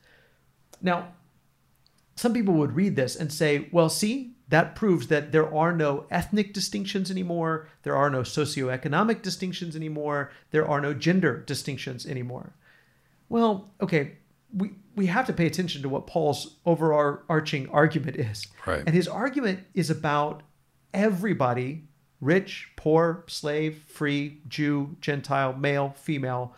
Now, 0.81 1.09
some 2.15 2.33
people 2.33 2.53
would 2.55 2.75
read 2.75 2.95
this 2.95 3.15
and 3.15 3.31
say, 3.31 3.67
well, 3.71 3.89
see, 3.89 4.34
that 4.49 4.75
proves 4.75 5.07
that 5.07 5.31
there 5.31 5.53
are 5.53 5.71
no 5.71 6.05
ethnic 6.11 6.53
distinctions 6.53 7.09
anymore. 7.09 7.67
There 7.83 7.95
are 7.95 8.09
no 8.09 8.21
socioeconomic 8.21 9.21
distinctions 9.21 9.75
anymore. 9.75 10.31
There 10.51 10.67
are 10.67 10.79
no 10.79 10.93
gender 10.93 11.37
distinctions 11.37 12.05
anymore. 12.05 12.53
Well, 13.27 13.71
okay, 13.81 14.17
we, 14.53 14.71
we 14.95 15.07
have 15.07 15.25
to 15.27 15.33
pay 15.33 15.47
attention 15.47 15.81
to 15.81 15.89
what 15.89 16.07
Paul's 16.07 16.57
overarching 16.65 17.69
argument 17.69 18.17
is. 18.17 18.47
Right. 18.65 18.83
And 18.85 18.95
his 18.95 19.07
argument 19.07 19.61
is 19.73 19.89
about 19.89 20.43
everybody 20.93 21.83
rich, 22.21 22.69
poor, 22.75 23.23
slave, 23.27 23.83
free, 23.87 24.41
Jew, 24.47 24.95
Gentile, 25.01 25.53
male, 25.53 25.95
female 25.97 26.55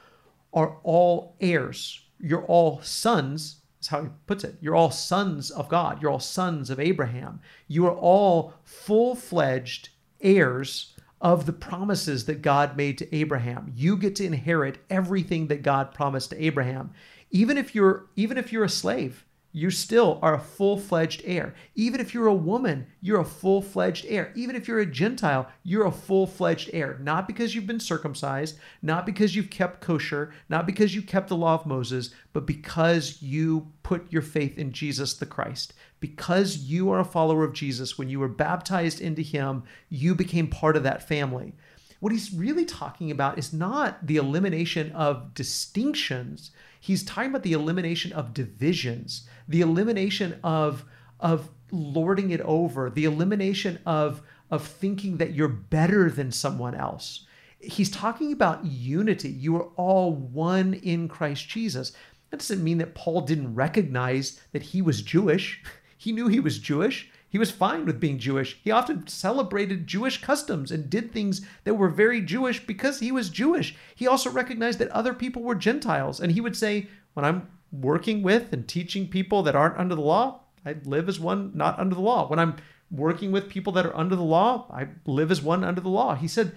are 0.54 0.78
all 0.84 1.36
heirs. 1.42 2.02
You're 2.20 2.46
all 2.46 2.82
sons 2.82 3.62
is 3.88 3.92
how 3.92 4.04
he 4.04 4.10
puts 4.26 4.44
it. 4.44 4.58
You're 4.62 4.76
all 4.76 4.92
sons 4.92 5.50
of 5.50 5.70
God. 5.70 6.02
You're 6.02 6.12
all 6.12 6.20
sons 6.20 6.70
of 6.70 6.80
Abraham. 6.80 7.40
You 7.68 7.88
are 7.88 7.96
all 7.96 8.54
full 8.64 9.16
fledged 9.16 9.90
heirs 10.22 10.94
of 11.22 11.46
the 11.46 11.54
promises 11.54 12.26
that 12.26 12.42
God 12.42 12.78
made 12.78 12.98
to 13.00 13.16
Abraham. 13.16 13.72
You 13.76 13.98
get 13.98 14.16
to 14.18 14.26
inherit 14.26 14.78
everything 14.90 15.48
that 15.48 15.64
God 15.64 15.94
promised 15.94 16.30
to 16.30 16.44
Abraham. 16.44 16.92
Even 17.32 17.58
if 17.58 17.74
you're 17.74 18.08
even 18.16 18.38
if 18.38 18.54
you're 18.54 18.64
a 18.64 18.70
slave, 18.70 19.26
you 19.58 19.72
still 19.72 20.20
are 20.22 20.36
a 20.36 20.40
full 20.40 20.78
fledged 20.78 21.24
heir. 21.26 21.56
Even 21.74 22.00
if 22.00 22.14
you're 22.14 22.28
a 22.28 22.34
woman, 22.34 22.86
you're 23.02 23.20
a 23.20 23.26
full 23.26 23.60
fledged 23.60 24.06
heir. 24.08 24.32
Even 24.36 24.56
if 24.56 24.68
you're 24.68 24.82
a 24.82 24.86
Gentile, 24.86 25.50
you're 25.64 25.88
a 25.88 25.92
full 25.92 26.28
fledged 26.28 26.70
heir. 26.74 27.00
Not 27.02 27.26
because 27.26 27.56
you've 27.56 27.66
been 27.66 27.80
circumcised, 27.80 28.60
not 28.84 29.04
because 29.04 29.36
you've 29.36 29.50
kept 29.50 29.82
kosher, 29.82 30.32
not 30.48 30.68
because 30.68 30.94
you 30.94 31.02
kept 31.02 31.30
the 31.30 31.36
law 31.36 31.56
of 31.56 31.66
Moses, 31.66 32.12
but 32.34 32.46
because 32.46 33.20
you 33.20 33.72
put 33.82 34.12
your 34.12 34.22
faith 34.22 34.60
in 34.60 34.72
Jesus 34.74 35.16
the 35.16 35.26
Christ. 35.26 35.74
Because 36.00 36.58
you 36.58 36.92
are 36.92 37.00
a 37.00 37.04
follower 37.04 37.44
of 37.44 37.54
Jesus, 37.54 37.98
when 37.98 38.10
you 38.10 38.20
were 38.20 38.28
baptized 38.28 39.02
into 39.02 39.24
him, 39.24 39.64
you 39.90 40.14
became 40.14 40.50
part 40.50 40.78
of 40.78 40.84
that 40.84 41.08
family. 41.08 41.56
What 42.00 42.12
he's 42.12 42.32
really 42.32 42.66
talking 42.66 43.10
about 43.10 43.40
is 43.40 43.54
not 43.54 44.06
the 44.06 44.18
elimination 44.18 44.92
of 44.92 45.34
distinctions. 45.34 46.52
He's 46.88 47.04
talking 47.04 47.32
about 47.32 47.44
the 47.44 47.52
elimination 47.52 48.14
of 48.14 48.34
divisions, 48.34 49.28
the 49.46 49.60
elimination 49.60 50.40
of 50.42 50.86
of 51.20 51.50
lording 51.70 52.32
it 52.32 52.40
over, 52.40 52.90
the 52.90 53.04
elimination 53.04 53.80
of 53.86 54.22
of 54.50 54.66
thinking 54.66 55.18
that 55.18 55.34
you're 55.34 55.50
better 55.50 56.10
than 56.10 56.32
someone 56.32 56.74
else. 56.74 57.26
He's 57.60 57.92
talking 57.92 58.32
about 58.32 58.66
unity. 58.66 59.28
You 59.28 59.58
are 59.58 59.68
all 59.76 60.14
one 60.14 60.76
in 60.76 61.10
Christ 61.10 61.50
Jesus. 61.50 61.92
That 62.30 62.38
doesn't 62.38 62.64
mean 62.64 62.78
that 62.78 62.96
Paul 62.96 63.20
didn't 63.20 63.54
recognize 63.54 64.40
that 64.54 64.62
he 64.62 64.82
was 64.82 65.02
Jewish. 65.02 65.62
He 66.00 66.12
knew 66.12 66.28
he 66.28 66.40
was 66.40 66.60
Jewish. 66.60 67.10
He 67.30 67.38
was 67.38 67.52
fine 67.52 67.86
with 67.86 68.00
being 68.00 68.20
Jewish. 68.20 68.58
He 68.64 68.72
often 68.72 69.08
celebrated 69.08 69.86
Jewish 69.86 70.22
customs 70.22 70.72
and 70.72 70.90
did 70.90 71.12
things 71.12 71.42
that 71.66 71.74
were 71.76 71.90
very 71.90 72.22
Jewish 72.22 72.66
because 72.66 73.00
he 73.00 73.12
was 73.12 73.30
Jewish. 73.30 73.76
He 73.96 74.08
also 74.08 74.30
recognized 74.30 74.80
that 74.80 74.90
other 74.90 75.14
people 75.14 75.42
were 75.44 75.56
Gentiles. 75.56 76.20
And 76.20 76.32
he 76.32 76.42
would 76.42 76.56
say, 76.56 76.88
when 77.14 77.26
I'm 77.26 77.50
working 77.72 78.24
with 78.24 78.54
and 78.54 78.66
teaching 78.68 79.08
people 79.10 79.44
that 79.44 79.56
aren't 79.56 79.78
under 79.78 79.96
the 79.96 80.02
law, 80.02 80.42
I 80.66 80.76
live 80.86 81.10
as 81.10 81.20
one 81.20 81.52
not 81.54 81.78
under 81.78 81.96
the 81.96 82.02
law. 82.02 82.28
When 82.30 82.40
I'm 82.40 82.56
working 82.90 83.34
with 83.34 83.50
people 83.50 83.74
that 83.74 83.86
are 83.86 83.96
under 83.96 84.16
the 84.16 84.24
law, 84.24 84.66
I 84.72 84.88
live 85.06 85.30
as 85.30 85.42
one 85.42 85.66
under 85.66 85.82
the 85.82 85.90
law. 85.90 86.16
He 86.16 86.30
said, 86.30 86.56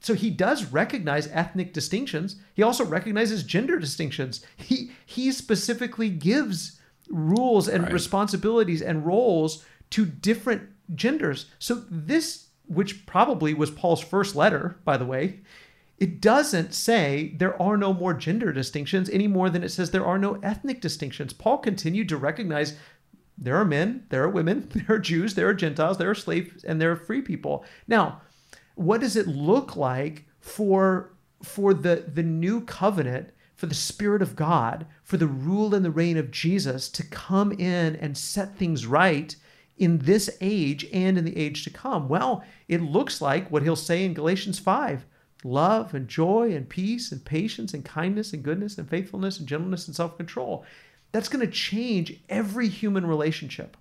so 0.00 0.14
he 0.14 0.30
does 0.30 0.64
recognize 0.72 1.28
ethnic 1.28 1.72
distinctions. 1.72 2.36
He 2.54 2.62
also 2.64 2.84
recognizes 2.84 3.44
gender 3.44 3.78
distinctions. 3.78 4.44
He 4.56 4.90
he 5.06 5.30
specifically 5.30 6.10
gives 6.10 6.80
rules 7.08 7.68
and 7.68 7.84
Right. 7.84 7.92
responsibilities 7.92 8.82
and 8.82 9.06
roles 9.06 9.64
to 9.92 10.04
different 10.04 10.68
genders. 10.94 11.46
So 11.58 11.84
this, 11.90 12.48
which 12.66 13.06
probably 13.06 13.54
was 13.54 13.70
Paul's 13.70 14.02
first 14.02 14.34
letter, 14.34 14.78
by 14.84 14.96
the 14.96 15.06
way, 15.06 15.40
it 15.98 16.20
doesn't 16.20 16.74
say 16.74 17.34
there 17.36 17.60
are 17.62 17.76
no 17.76 17.94
more 17.94 18.12
gender 18.14 18.52
distinctions 18.52 19.08
any 19.10 19.28
more 19.28 19.48
than 19.48 19.62
it 19.62 19.68
says 19.68 19.90
there 19.90 20.04
are 20.04 20.18
no 20.18 20.40
ethnic 20.42 20.80
distinctions. 20.80 21.32
Paul 21.32 21.58
continued 21.58 22.08
to 22.08 22.16
recognize 22.16 22.76
there 23.38 23.56
are 23.56 23.64
men, 23.64 24.06
there 24.08 24.24
are 24.24 24.28
women, 24.28 24.68
there 24.74 24.96
are 24.96 24.98
Jews, 24.98 25.34
there 25.34 25.48
are 25.48 25.54
Gentiles, 25.54 25.98
there 25.98 26.10
are 26.10 26.14
slaves, 26.14 26.64
and 26.64 26.80
there 26.80 26.90
are 26.90 26.96
free 26.96 27.22
people. 27.22 27.64
Now, 27.86 28.20
what 28.74 29.00
does 29.00 29.16
it 29.16 29.26
look 29.26 29.76
like 29.76 30.26
for 30.40 31.12
for 31.42 31.74
the 31.74 32.04
the 32.12 32.22
new 32.22 32.60
covenant 32.62 33.30
for 33.54 33.66
the 33.66 33.74
spirit 33.74 34.22
of 34.22 34.36
god 34.36 34.86
for 35.02 35.16
the 35.16 35.26
rule 35.26 35.74
and 35.74 35.84
the 35.84 35.90
reign 35.90 36.16
of 36.16 36.30
jesus 36.30 36.88
to 36.88 37.04
come 37.04 37.52
in 37.52 37.96
and 37.96 38.16
set 38.16 38.56
things 38.56 38.86
right 38.86 39.36
in 39.82 39.98
this 39.98 40.30
age 40.40 40.86
and 40.92 41.18
in 41.18 41.24
the 41.24 41.36
age 41.36 41.64
to 41.64 41.70
come. 41.70 42.08
Well 42.08 42.44
it 42.68 42.80
looks 42.80 43.20
like 43.20 43.50
what 43.50 43.62
he'll 43.62 43.76
say 43.76 44.04
in 44.04 44.14
galatians 44.14 44.58
5 44.58 45.04
love 45.44 45.92
and 45.92 46.06
joy 46.06 46.54
and 46.54 46.68
peace 46.68 47.10
and 47.10 47.24
patience 47.24 47.74
and 47.74 47.84
kindness 47.84 48.32
and 48.32 48.44
goodness 48.44 48.78
and 48.78 48.88
faithfulness 48.88 49.40
and 49.40 49.48
gentleness 49.48 49.88
and 49.88 49.96
self-control. 49.96 50.64
That's 51.10 51.28
going 51.28 51.44
to 51.44 51.52
change 51.52 52.20
every 52.28 52.68
human 52.68 53.04
relationship. 53.04 53.76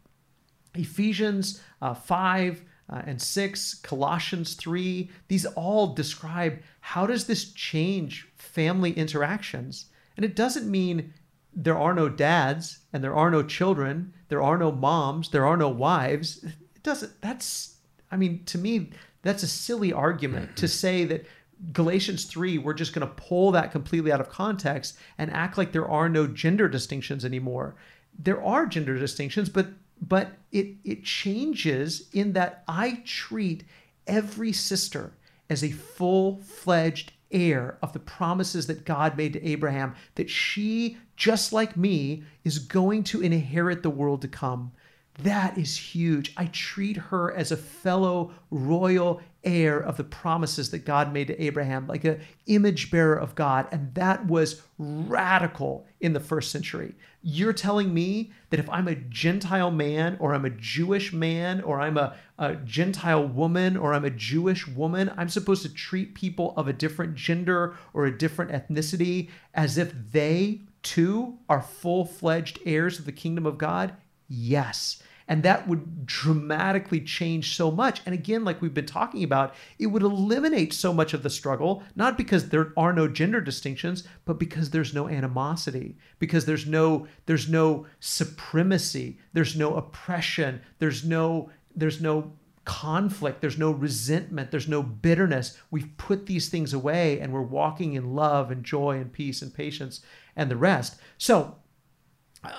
Ephesians 0.73 1.61
uh, 1.81 1.93
5 1.93 2.63
uh, 2.89 3.01
and 3.05 3.21
6, 3.21 3.75
Colossians 3.75 4.55
3, 4.55 5.07
these 5.27 5.45
all 5.45 5.93
describe 5.93 6.59
how 6.79 7.05
does 7.05 7.25
this 7.25 7.51
change 7.51 8.27
family 8.37 8.91
interactions? 8.93 9.85
And 10.17 10.25
it 10.25 10.35
doesn't 10.35 10.69
mean 10.69 11.13
there 11.53 11.77
are 11.77 11.93
no 11.93 12.09
dads 12.09 12.79
and 12.93 13.03
there 13.03 13.15
are 13.15 13.29
no 13.29 13.43
children, 13.43 14.13
there 14.29 14.41
are 14.41 14.57
no 14.57 14.71
moms, 14.71 15.29
there 15.29 15.45
are 15.45 15.57
no 15.57 15.69
wives. 15.69 16.43
It 16.43 16.83
doesn't 16.83 17.19
that's 17.21 17.75
I 18.11 18.17
mean 18.17 18.43
to 18.45 18.57
me 18.57 18.91
that's 19.21 19.43
a 19.43 19.47
silly 19.47 19.93
argument 19.93 20.55
to 20.57 20.65
mm-hmm. 20.65 20.71
say 20.71 21.05
that 21.05 21.25
Galatians 21.73 22.25
3, 22.25 22.57
we're 22.57 22.73
just 22.73 22.93
going 22.93 23.07
to 23.07 23.13
pull 23.13 23.51
that 23.51 23.71
completely 23.71 24.11
out 24.11 24.19
of 24.19 24.29
context 24.29 24.97
and 25.17 25.31
act 25.31 25.57
like 25.57 25.71
there 25.71 25.87
are 25.87 26.09
no 26.09 26.25
gender 26.25 26.67
distinctions 26.67 27.23
anymore. 27.23 27.75
There 28.17 28.43
are 28.43 28.65
gender 28.65 28.97
distinctions, 28.97 29.47
but 29.47 29.67
but 30.01 30.31
it 30.51 30.77
it 30.83 31.03
changes 31.03 32.09
in 32.11 32.33
that 32.33 32.63
I 32.67 33.03
treat 33.05 33.63
every 34.07 34.51
sister 34.51 35.13
as 35.49 35.63
a 35.63 35.71
full-fledged 35.71 37.13
heir 37.31 37.77
of 37.81 37.93
the 37.93 37.99
promises 37.99 38.67
that 38.67 38.85
God 38.85 39.17
made 39.17 39.33
to 39.33 39.47
Abraham 39.47 39.95
that 40.15 40.29
she 40.29 40.97
just 41.15 41.53
like 41.53 41.77
me 41.77 42.23
is 42.43 42.59
going 42.59 43.03
to 43.05 43.21
inherit 43.21 43.83
the 43.83 43.89
world 43.89 44.21
to 44.21 44.27
come. 44.27 44.71
That 45.19 45.57
is 45.57 45.77
huge. 45.77 46.33
I 46.37 46.45
treat 46.47 46.97
her 46.97 47.33
as 47.33 47.51
a 47.51 47.57
fellow 47.57 48.31
royal 48.49 49.21
heir 49.43 49.79
of 49.79 49.97
the 49.97 50.03
promises 50.03 50.69
that 50.71 50.85
God 50.85 51.11
made 51.11 51.27
to 51.27 51.43
Abraham, 51.43 51.87
like 51.87 52.05
a 52.05 52.19
image 52.45 52.91
bearer 52.91 53.15
of 53.15 53.35
God, 53.35 53.67
and 53.71 53.93
that 53.95 54.25
was 54.25 54.61
radical 54.77 55.85
in 55.99 56.13
the 56.13 56.19
first 56.19 56.51
century. 56.51 56.95
You're 57.23 57.53
telling 57.53 57.93
me 57.93 58.31
that 58.49 58.59
if 58.59 58.69
I'm 58.69 58.87
a 58.87 58.95
Gentile 58.95 59.71
man, 59.71 60.17
or 60.19 60.33
I'm 60.33 60.45
a 60.45 60.51
Jewish 60.51 61.11
man, 61.11 61.61
or 61.61 61.81
I'm 61.81 61.97
a, 61.97 62.15
a 62.39 62.55
Gentile 62.55 63.27
woman, 63.27 63.77
or 63.77 63.93
I'm 63.93 64.05
a 64.05 64.11
Jewish 64.11 64.67
woman, 64.67 65.11
I'm 65.17 65.29
supposed 65.29 65.63
to 65.63 65.73
treat 65.73 66.15
people 66.15 66.53
of 66.55 66.67
a 66.67 66.73
different 66.73 67.15
gender 67.15 67.75
or 67.93 68.05
a 68.05 68.17
different 68.17 68.51
ethnicity 68.51 69.29
as 69.53 69.77
if 69.77 69.93
they 70.11 70.61
too 70.83 71.37
are 71.47 71.61
full 71.61 72.05
fledged 72.05 72.59
heirs 72.65 72.99
of 72.99 73.05
the 73.05 73.11
kingdom 73.11 73.45
of 73.45 73.57
God? 73.57 73.93
Yes. 74.33 75.03
And 75.27 75.43
that 75.43 75.67
would 75.67 76.05
dramatically 76.05 77.01
change 77.01 77.55
so 77.55 77.69
much. 77.69 78.01
And 78.05 78.13
again, 78.13 78.45
like 78.45 78.61
we've 78.61 78.73
been 78.73 78.85
talking 78.85 79.23
about, 79.23 79.55
it 79.77 79.87
would 79.87 80.03
eliminate 80.03 80.73
so 80.73 80.93
much 80.93 81.13
of 81.13 81.21
the 81.21 81.29
struggle, 81.29 81.83
not 81.95 82.17
because 82.17 82.49
there 82.49 82.73
are 82.77 82.93
no 82.93 83.07
gender 83.07 83.41
distinctions, 83.41 84.07
but 84.25 84.39
because 84.39 84.69
there's 84.69 84.93
no 84.93 85.07
animosity, 85.09 85.97
because 86.19 86.45
there's 86.45 86.65
no 86.65 87.07
there's 87.25 87.49
no 87.49 87.85
supremacy, 87.99 89.19
there's 89.33 89.55
no 89.55 89.75
oppression, 89.75 90.61
there's 90.79 91.03
no 91.05 91.49
there's 91.75 92.01
no 92.01 92.33
conflict, 92.63 93.41
there's 93.41 93.57
no 93.57 93.71
resentment, 93.71 94.51
there's 94.51 94.67
no 94.67 94.81
bitterness. 94.81 95.57
We've 95.71 95.95
put 95.97 96.25
these 96.25 96.47
things 96.49 96.73
away 96.73 97.19
and 97.19 97.33
we're 97.33 97.41
walking 97.41 97.93
in 97.93 98.15
love 98.15 98.49
and 98.49 98.63
joy 98.63 98.97
and 98.97 99.11
peace 99.11 99.41
and 99.41 99.53
patience 99.53 100.01
and 100.35 100.49
the 100.49 100.57
rest. 100.57 100.99
So 101.17 101.55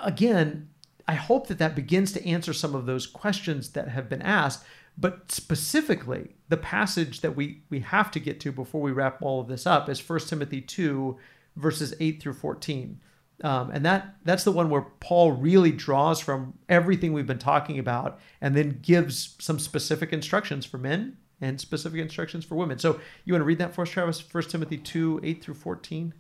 again, 0.02 0.68
I 1.06 1.14
hope 1.14 1.48
that 1.48 1.58
that 1.58 1.74
begins 1.74 2.12
to 2.12 2.26
answer 2.26 2.52
some 2.52 2.74
of 2.74 2.86
those 2.86 3.06
questions 3.06 3.70
that 3.70 3.88
have 3.88 4.08
been 4.08 4.22
asked. 4.22 4.64
But 4.96 5.32
specifically, 5.32 6.36
the 6.48 6.56
passage 6.56 7.20
that 7.20 7.34
we, 7.34 7.62
we 7.70 7.80
have 7.80 8.10
to 8.12 8.20
get 8.20 8.40
to 8.40 8.52
before 8.52 8.80
we 8.82 8.92
wrap 8.92 9.22
all 9.22 9.40
of 9.40 9.48
this 9.48 9.66
up 9.66 9.88
is 9.88 10.06
1 10.06 10.20
Timothy 10.20 10.60
2, 10.60 11.16
verses 11.56 11.94
8 11.98 12.22
through 12.22 12.34
14. 12.34 13.00
Um, 13.42 13.70
and 13.72 13.84
that 13.84 14.16
that's 14.24 14.44
the 14.44 14.52
one 14.52 14.70
where 14.70 14.82
Paul 15.00 15.32
really 15.32 15.72
draws 15.72 16.20
from 16.20 16.54
everything 16.68 17.12
we've 17.12 17.26
been 17.26 17.38
talking 17.38 17.78
about 17.78 18.20
and 18.40 18.54
then 18.54 18.78
gives 18.82 19.34
some 19.40 19.58
specific 19.58 20.12
instructions 20.12 20.64
for 20.64 20.78
men 20.78 21.16
and 21.40 21.60
specific 21.60 22.00
instructions 22.00 22.44
for 22.44 22.54
women. 22.54 22.78
So 22.78 23.00
you 23.24 23.32
want 23.32 23.40
to 23.40 23.46
read 23.46 23.58
that 23.58 23.74
for 23.74 23.82
us, 23.82 23.90
Travis? 23.90 24.22
1 24.32 24.44
Timothy 24.44 24.76
2, 24.78 25.20
8 25.24 25.42
through 25.42 25.54
14? 25.54 26.14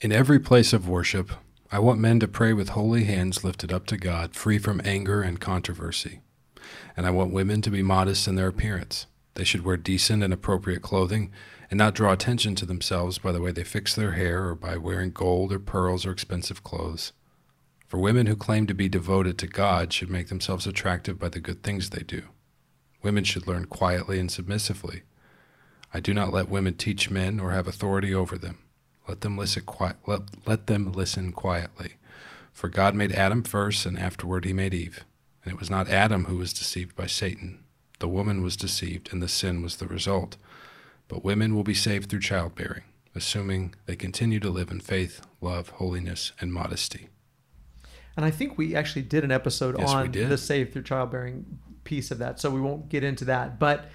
In 0.00 0.12
every 0.12 0.38
place 0.38 0.72
of 0.72 0.88
worship, 0.88 1.30
I 1.70 1.80
want 1.80 2.00
men 2.00 2.18
to 2.20 2.28
pray 2.28 2.54
with 2.54 2.70
holy 2.70 3.04
hands 3.04 3.44
lifted 3.44 3.72
up 3.72 3.84
to 3.86 3.98
God, 3.98 4.34
free 4.34 4.58
from 4.58 4.80
anger 4.86 5.20
and 5.20 5.38
controversy. 5.38 6.20
And 6.96 7.06
I 7.06 7.10
want 7.10 7.32
women 7.32 7.60
to 7.60 7.70
be 7.70 7.82
modest 7.82 8.26
in 8.26 8.36
their 8.36 8.48
appearance. 8.48 9.06
They 9.34 9.44
should 9.44 9.66
wear 9.66 9.76
decent 9.76 10.22
and 10.22 10.32
appropriate 10.32 10.80
clothing 10.80 11.30
and 11.70 11.76
not 11.76 11.94
draw 11.94 12.12
attention 12.12 12.54
to 12.54 12.66
themselves 12.66 13.18
by 13.18 13.32
the 13.32 13.42
way 13.42 13.52
they 13.52 13.64
fix 13.64 13.94
their 13.94 14.12
hair 14.12 14.48
or 14.48 14.54
by 14.54 14.78
wearing 14.78 15.10
gold 15.10 15.52
or 15.52 15.58
pearls 15.58 16.06
or 16.06 16.10
expensive 16.10 16.64
clothes. 16.64 17.12
For 17.86 17.98
women 17.98 18.26
who 18.26 18.36
claim 18.36 18.66
to 18.66 18.74
be 18.74 18.88
devoted 18.88 19.36
to 19.38 19.46
God 19.46 19.92
should 19.92 20.08
make 20.08 20.28
themselves 20.28 20.66
attractive 20.66 21.18
by 21.18 21.28
the 21.28 21.40
good 21.40 21.62
things 21.62 21.90
they 21.90 22.02
do. 22.02 22.22
Women 23.02 23.24
should 23.24 23.46
learn 23.46 23.66
quietly 23.66 24.18
and 24.18 24.30
submissively. 24.30 25.02
I 25.92 26.00
do 26.00 26.14
not 26.14 26.32
let 26.32 26.48
women 26.48 26.74
teach 26.74 27.10
men 27.10 27.38
or 27.38 27.50
have 27.50 27.68
authority 27.68 28.14
over 28.14 28.38
them. 28.38 28.58
Let 29.08 29.22
them 29.22 29.38
listen 29.38 29.62
qui- 29.64 29.96
let, 30.06 30.20
let 30.46 30.66
them 30.66 30.92
listen 30.92 31.32
quietly. 31.32 31.94
For 32.52 32.68
God 32.68 32.94
made 32.94 33.12
Adam 33.12 33.42
first 33.42 33.86
and 33.86 33.98
afterward 33.98 34.44
he 34.44 34.52
made 34.52 34.74
Eve. 34.74 35.04
And 35.44 35.52
it 35.52 35.58
was 35.58 35.70
not 35.70 35.88
Adam 35.88 36.26
who 36.26 36.36
was 36.36 36.52
deceived 36.52 36.94
by 36.94 37.06
Satan. 37.06 37.64
The 38.00 38.08
woman 38.08 38.42
was 38.42 38.56
deceived 38.56 39.10
and 39.12 39.22
the 39.22 39.28
sin 39.28 39.62
was 39.62 39.76
the 39.76 39.86
result. 39.86 40.36
But 41.08 41.24
women 41.24 41.54
will 41.54 41.64
be 41.64 41.74
saved 41.74 42.10
through 42.10 42.20
childbearing, 42.20 42.82
assuming 43.14 43.74
they 43.86 43.96
continue 43.96 44.40
to 44.40 44.50
live 44.50 44.70
in 44.70 44.80
faith, 44.80 45.22
love, 45.40 45.70
holiness, 45.70 46.32
and 46.40 46.52
modesty. 46.52 47.08
And 48.16 48.26
I 48.26 48.30
think 48.30 48.58
we 48.58 48.74
actually 48.74 49.02
did 49.02 49.24
an 49.24 49.30
episode 49.30 49.78
Yes, 49.78 49.90
on 49.90 50.10
the 50.10 50.36
save 50.36 50.72
through 50.72 50.82
childbearing 50.82 51.58
piece 51.84 52.10
of 52.10 52.18
that, 52.18 52.40
so 52.40 52.50
we 52.50 52.60
won't 52.60 52.88
get 52.88 53.04
into 53.04 53.24
that. 53.26 53.58
But 53.58 53.86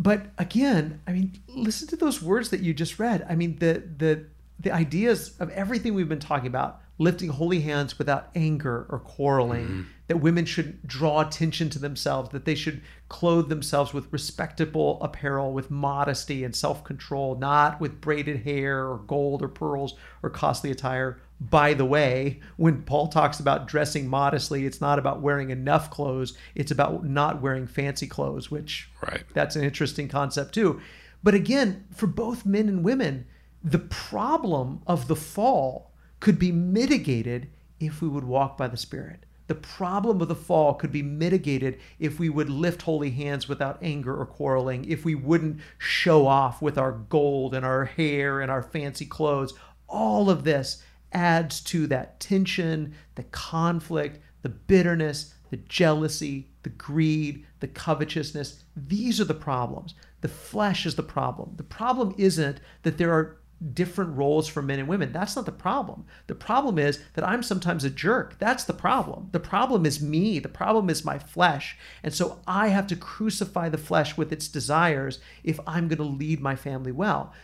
but 0.00 0.28
again, 0.38 1.02
I 1.06 1.12
mean, 1.12 1.38
listen 1.46 1.86
to 1.88 1.96
those 1.96 2.22
words 2.22 2.48
that 2.48 2.60
you 2.60 2.72
just 2.72 2.98
read. 2.98 3.26
I 3.28 3.34
mean, 3.34 3.58
the 3.58 3.82
the 3.98 4.24
the 4.58 4.72
ideas 4.72 5.36
of 5.38 5.50
everything 5.50 5.92
we've 5.92 6.08
been 6.08 6.18
talking 6.18 6.46
about, 6.46 6.80
lifting 6.96 7.28
holy 7.28 7.60
hands 7.60 7.98
without 7.98 8.30
anger 8.34 8.86
or 8.88 8.98
quarreling, 8.98 9.64
mm-hmm. 9.64 9.82
that 10.08 10.16
women 10.16 10.46
should 10.46 10.86
draw 10.86 11.20
attention 11.20 11.68
to 11.70 11.78
themselves, 11.78 12.30
that 12.30 12.46
they 12.46 12.54
should 12.54 12.80
clothe 13.10 13.50
themselves 13.50 13.92
with 13.92 14.10
respectable 14.10 14.98
apparel, 15.02 15.52
with 15.52 15.70
modesty 15.70 16.44
and 16.44 16.56
self-control, 16.56 17.36
not 17.36 17.78
with 17.78 18.00
braided 18.00 18.42
hair 18.44 18.86
or 18.86 18.98
gold 19.06 19.42
or 19.42 19.48
pearls 19.48 19.96
or 20.22 20.30
costly 20.30 20.70
attire. 20.70 21.20
By 21.40 21.72
the 21.72 21.86
way, 21.86 22.40
when 22.56 22.82
Paul 22.82 23.08
talks 23.08 23.40
about 23.40 23.66
dressing 23.66 24.08
modestly, 24.08 24.66
it's 24.66 24.80
not 24.80 24.98
about 24.98 25.22
wearing 25.22 25.48
enough 25.48 25.90
clothes, 25.90 26.36
it's 26.54 26.70
about 26.70 27.06
not 27.06 27.40
wearing 27.40 27.66
fancy 27.66 28.06
clothes, 28.06 28.50
which 28.50 28.90
Right. 29.02 29.24
that's 29.32 29.56
an 29.56 29.64
interesting 29.64 30.06
concept 30.08 30.52
too. 30.54 30.80
But 31.22 31.34
again, 31.34 31.84
for 31.94 32.06
both 32.06 32.44
men 32.44 32.68
and 32.68 32.84
women, 32.84 33.24
the 33.64 33.78
problem 33.78 34.82
of 34.86 35.08
the 35.08 35.16
fall 35.16 35.92
could 36.18 36.38
be 36.38 36.52
mitigated 36.52 37.48
if 37.78 38.02
we 38.02 38.08
would 38.08 38.24
walk 38.24 38.58
by 38.58 38.68
the 38.68 38.76
Spirit. 38.76 39.24
The 39.46 39.54
problem 39.54 40.20
of 40.20 40.28
the 40.28 40.34
fall 40.34 40.74
could 40.74 40.92
be 40.92 41.02
mitigated 41.02 41.80
if 41.98 42.20
we 42.20 42.28
would 42.28 42.48
lift 42.48 42.82
holy 42.82 43.10
hands 43.10 43.48
without 43.48 43.78
anger 43.82 44.14
or 44.14 44.26
quarreling, 44.26 44.84
if 44.84 45.04
we 45.04 45.14
wouldn't 45.14 45.60
show 45.78 46.26
off 46.26 46.62
with 46.62 46.78
our 46.78 46.92
gold 46.92 47.54
and 47.54 47.64
our 47.66 47.86
hair 47.86 48.40
and 48.40 48.50
our 48.50 48.62
fancy 48.62 49.06
clothes. 49.06 49.54
All 49.88 50.30
of 50.30 50.44
this 50.44 50.82
adds 51.12 51.60
to 51.62 51.86
that 51.88 52.20
tension, 52.20 52.94
the 53.14 53.24
conflict, 53.24 54.20
the 54.42 54.48
bitterness, 54.48 55.34
the 55.50 55.56
jealousy, 55.56 56.48
the 56.62 56.70
greed, 56.70 57.46
the 57.60 57.68
covetousness. 57.68 58.64
These 58.76 59.20
are 59.20 59.24
the 59.24 59.34
problems. 59.34 59.94
The 60.20 60.28
flesh 60.28 60.86
is 60.86 60.94
the 60.94 61.02
problem. 61.02 61.54
The 61.56 61.64
problem 61.64 62.14
isn't 62.18 62.60
that 62.82 62.98
there 62.98 63.12
are 63.12 63.40
different 63.74 64.16
roles 64.16 64.48
for 64.48 64.62
men 64.62 64.78
and 64.78 64.88
women. 64.88 65.12
That's 65.12 65.36
not 65.36 65.44
the 65.44 65.52
problem. 65.52 66.06
The 66.28 66.34
problem 66.34 66.78
is 66.78 66.98
that 67.14 67.26
I'm 67.26 67.42
sometimes 67.42 67.84
a 67.84 67.90
jerk. 67.90 68.38
That's 68.38 68.64
the 68.64 68.72
problem. 68.72 69.28
The 69.32 69.40
problem 69.40 69.84
is 69.84 70.00
me. 70.00 70.38
The 70.38 70.48
problem 70.48 70.88
is 70.88 71.04
my 71.04 71.18
flesh. 71.18 71.76
And 72.02 72.14
so 72.14 72.40
I 72.46 72.68
have 72.68 72.86
to 72.86 72.96
crucify 72.96 73.68
the 73.68 73.76
flesh 73.78 74.16
with 74.16 74.32
its 74.32 74.48
desires 74.48 75.18
if 75.44 75.60
I'm 75.66 75.88
going 75.88 75.98
to 75.98 76.04
lead 76.04 76.40
my 76.40 76.56
family 76.56 76.92
well. 76.92 77.34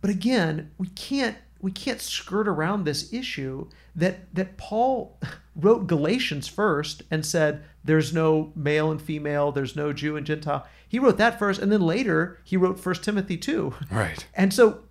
But 0.00 0.10
again, 0.10 0.70
we 0.78 0.88
can't 0.88 1.36
we 1.60 1.72
can't 1.72 2.00
skirt 2.00 2.46
around 2.46 2.84
this 2.84 3.12
issue 3.12 3.68
that 3.94 4.32
that 4.34 4.56
Paul 4.56 5.18
wrote 5.56 5.86
Galatians 5.86 6.48
first 6.48 7.02
and 7.10 7.24
said 7.24 7.64
there's 7.84 8.12
no 8.12 8.52
male 8.54 8.90
and 8.90 9.00
female, 9.00 9.52
there's 9.52 9.76
no 9.76 9.92
Jew 9.92 10.16
and 10.16 10.26
Gentile. 10.26 10.66
He 10.88 10.98
wrote 10.98 11.18
that 11.18 11.38
first 11.38 11.60
and 11.60 11.70
then 11.70 11.82
later 11.82 12.40
he 12.44 12.56
wrote 12.56 12.78
First 12.78 13.04
Timothy 13.04 13.36
2. 13.36 13.74
Right. 13.90 14.26
And 14.34 14.54
so 14.54 14.82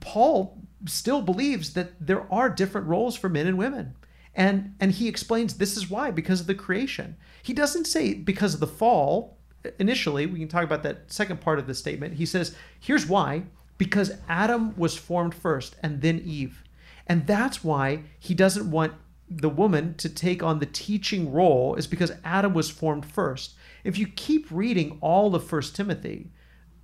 Paul 0.00 0.60
still 0.86 1.22
believes 1.22 1.74
that 1.74 1.92
there 2.04 2.30
are 2.32 2.48
different 2.48 2.86
roles 2.86 3.16
for 3.16 3.28
men 3.28 3.46
and 3.46 3.58
women. 3.58 3.94
And 4.34 4.74
and 4.80 4.92
he 4.92 5.08
explains 5.08 5.54
this 5.54 5.76
is 5.76 5.88
why 5.88 6.10
because 6.10 6.40
of 6.40 6.46
the 6.46 6.54
creation. 6.54 7.16
He 7.42 7.52
doesn't 7.52 7.86
say 7.86 8.14
because 8.14 8.54
of 8.54 8.60
the 8.60 8.66
fall 8.66 9.38
initially. 9.78 10.26
We 10.26 10.38
can 10.38 10.48
talk 10.48 10.64
about 10.64 10.82
that 10.82 11.10
second 11.10 11.40
part 11.40 11.58
of 11.58 11.66
the 11.66 11.74
statement. 11.74 12.14
He 12.14 12.26
says, 12.26 12.54
here's 12.80 13.06
why 13.06 13.44
because 13.78 14.12
Adam 14.28 14.76
was 14.76 14.96
formed 14.96 15.34
first 15.34 15.76
and 15.82 16.00
then 16.00 16.20
Eve. 16.24 16.62
And 17.06 17.26
that's 17.26 17.62
why 17.62 18.04
he 18.18 18.34
doesn't 18.34 18.70
want 18.70 18.94
the 19.28 19.48
woman 19.48 19.94
to 19.94 20.08
take 20.08 20.42
on 20.42 20.58
the 20.58 20.66
teaching 20.66 21.32
role 21.32 21.74
is 21.74 21.86
because 21.86 22.12
Adam 22.24 22.54
was 22.54 22.70
formed 22.70 23.04
first. 23.04 23.54
If 23.84 23.98
you 23.98 24.06
keep 24.06 24.50
reading 24.50 24.98
all 25.00 25.34
of 25.34 25.44
First 25.44 25.74
Timothy, 25.74 26.30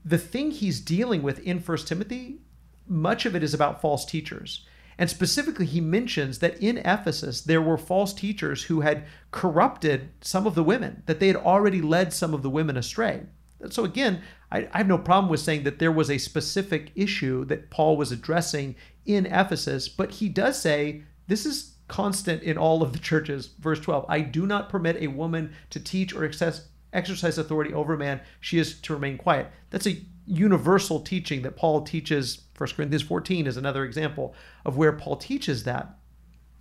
the 0.04 0.18
thing 0.18 0.50
he's 0.50 0.80
dealing 0.80 1.22
with 1.22 1.38
in 1.40 1.60
First 1.60 1.86
Timothy, 1.86 2.40
much 2.86 3.26
of 3.26 3.36
it 3.36 3.42
is 3.42 3.54
about 3.54 3.80
false 3.80 4.04
teachers. 4.04 4.66
And 4.98 5.08
specifically, 5.08 5.66
he 5.66 5.80
mentions 5.80 6.40
that 6.40 6.60
in 6.60 6.78
Ephesus, 6.78 7.40
there 7.40 7.62
were 7.62 7.78
false 7.78 8.12
teachers 8.12 8.64
who 8.64 8.82
had 8.82 9.04
corrupted 9.30 10.10
some 10.20 10.46
of 10.46 10.54
the 10.54 10.64
women, 10.64 11.02
that 11.06 11.18
they 11.18 11.28
had 11.28 11.36
already 11.36 11.80
led 11.80 12.12
some 12.12 12.34
of 12.34 12.42
the 12.42 12.50
women 12.50 12.76
astray. 12.76 13.22
So, 13.70 13.84
again, 13.84 14.22
I, 14.52 14.68
I 14.72 14.78
have 14.78 14.86
no 14.86 14.98
problem 14.98 15.30
with 15.30 15.40
saying 15.40 15.64
that 15.64 15.78
there 15.78 15.90
was 15.90 16.10
a 16.10 16.18
specific 16.18 16.92
issue 16.94 17.44
that 17.46 17.70
Paul 17.70 17.96
was 17.96 18.12
addressing 18.12 18.76
in 19.06 19.26
Ephesus, 19.26 19.88
but 19.88 20.12
he 20.12 20.28
does 20.28 20.60
say 20.60 21.02
this 21.26 21.46
is 21.46 21.76
constant 21.88 22.42
in 22.42 22.58
all 22.58 22.82
of 22.82 22.92
the 22.92 22.98
churches. 22.98 23.48
Verse 23.58 23.80
12 23.80 24.04
I 24.08 24.20
do 24.20 24.46
not 24.46 24.68
permit 24.68 24.96
a 24.96 25.08
woman 25.08 25.54
to 25.70 25.80
teach 25.80 26.14
or 26.14 26.24
excess, 26.24 26.68
exercise 26.92 27.38
authority 27.38 27.72
over 27.72 27.94
a 27.94 27.98
man, 27.98 28.20
she 28.40 28.58
is 28.58 28.78
to 28.82 28.94
remain 28.94 29.16
quiet. 29.16 29.50
That's 29.70 29.86
a 29.86 30.00
universal 30.26 31.00
teaching 31.00 31.42
that 31.42 31.56
Paul 31.56 31.82
teaches. 31.82 32.42
1 32.56 32.70
Corinthians 32.76 33.02
14 33.02 33.46
is 33.46 33.56
another 33.56 33.84
example 33.84 34.34
of 34.64 34.76
where 34.76 34.92
Paul 34.92 35.16
teaches 35.16 35.64
that. 35.64 35.98